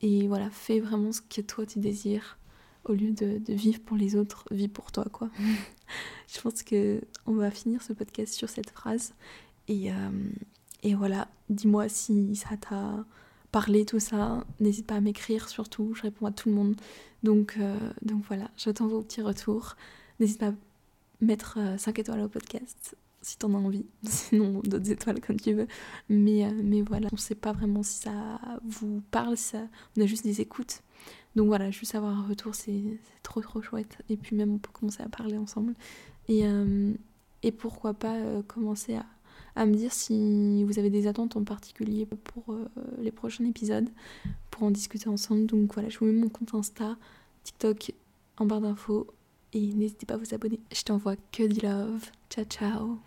Et 0.01 0.27
voilà, 0.27 0.49
fais 0.49 0.80
vraiment 0.80 1.12
ce 1.12 1.21
que 1.21 1.41
toi 1.41 1.65
tu 1.65 1.80
désires 1.80 2.38
au 2.86 2.93
lieu 2.93 3.12
de, 3.12 3.41
vivre 3.51 3.82
pour 3.82 3.97
les 3.97 4.15
autres, 4.15 4.45
vis 4.51 4.67
pour 4.67 4.91
toi 4.91 5.06
quoi. 5.12 5.30
Je 6.27 6.39
pense 6.41 6.63
que 6.63 7.01
on 7.25 7.34
va 7.34 7.51
finir 7.51 7.82
ce 7.82 7.93
podcast 7.93 8.34
sur 8.34 8.49
cette 8.49 8.69
phrase 8.69 9.13
et, 9.67 9.91
euh, 9.91 10.10
et 10.84 10.93
voilà, 10.93 11.27
dis-moi 11.49 11.89
si 11.89 12.36
ça 12.36 12.58
t'a 12.58 13.06
parler, 13.57 13.85
tout 13.85 13.99
ça. 13.99 14.45
N'hésite 14.59 14.85
pas 14.85 14.97
à 14.97 15.01
m'écrire 15.01 15.49
surtout, 15.49 15.95
je 15.95 16.03
réponds 16.03 16.27
à 16.27 16.31
tout 16.31 16.49
le 16.49 16.53
monde. 16.53 16.75
Donc, 17.23 17.55
euh, 17.59 17.75
donc 18.03 18.23
voilà, 18.27 18.51
j'attends 18.55 18.85
vos 18.85 19.01
petits 19.01 19.23
retours. 19.23 19.75
N'hésite 20.19 20.39
pas 20.39 20.49
à 20.49 20.53
mettre 21.21 21.57
5 21.77 21.97
euh, 21.97 22.01
étoiles 22.01 22.21
au 22.21 22.29
podcast 22.29 22.95
si 23.23 23.35
t'en 23.39 23.55
as 23.55 23.57
envie, 23.57 23.87
sinon 24.03 24.61
d'autres 24.63 24.91
étoiles 24.91 25.19
comme 25.21 25.39
tu 25.39 25.53
veux. 25.53 25.67
Mais, 26.07 26.45
euh, 26.45 26.51
mais 26.63 26.83
voilà, 26.83 27.07
on 27.11 27.17
sait 27.17 27.33
pas 27.33 27.51
vraiment 27.51 27.81
si 27.81 28.01
ça 28.01 28.39
vous 28.63 29.01
parle, 29.09 29.35
ça... 29.37 29.67
on 29.97 30.01
a 30.01 30.05
juste 30.05 30.23
des 30.23 30.39
écoutes. 30.39 30.83
Donc 31.35 31.47
voilà, 31.47 31.71
juste 31.71 31.95
avoir 31.95 32.15
un 32.15 32.27
retour, 32.27 32.53
c'est 32.53 32.83
trop 33.23 33.41
trop 33.41 33.63
chouette. 33.63 33.97
Et 34.07 34.17
puis 34.17 34.35
même 34.35 34.53
on 34.53 34.59
peut 34.59 34.71
commencer 34.71 35.01
à 35.01 35.09
parler 35.09 35.37
ensemble. 35.37 35.73
Et, 36.29 36.43
et 37.43 37.51
pourquoi 37.51 37.93
pas 37.93 38.17
commencer 38.47 38.95
à 38.95 39.05
à 39.57 39.65
me 39.65 39.73
dire 39.73 39.91
si 39.91 40.63
vous 40.63 40.77
avez 40.79 40.89
des 40.89 41.07
attentes 41.07 41.35
en 41.35 41.43
particulier 41.43 42.05
pour 42.05 42.53
euh, 42.53 42.67
les 43.01 43.11
prochains 43.11 43.43
épisodes, 43.45 43.89
pour 44.51 44.63
en 44.63 44.71
discuter 44.71 45.09
ensemble. 45.09 45.47
Donc 45.47 45.73
voilà, 45.73 45.89
je 45.89 45.97
vous 45.97 46.05
mets 46.05 46.13
mon 46.13 46.29
compte 46.29 46.53
Insta, 46.53 46.95
TikTok 47.43 47.93
en 48.37 48.45
barre 48.45 48.61
d'infos 48.61 49.07
et 49.53 49.73
n'hésitez 49.73 50.05
pas 50.05 50.13
à 50.13 50.17
vous 50.17 50.33
abonner. 50.33 50.59
Je 50.71 50.83
t'envoie 50.83 51.15
que 51.31 51.43
du 51.43 51.59
love. 51.59 52.05
Ciao 52.29 52.45
ciao 52.45 52.99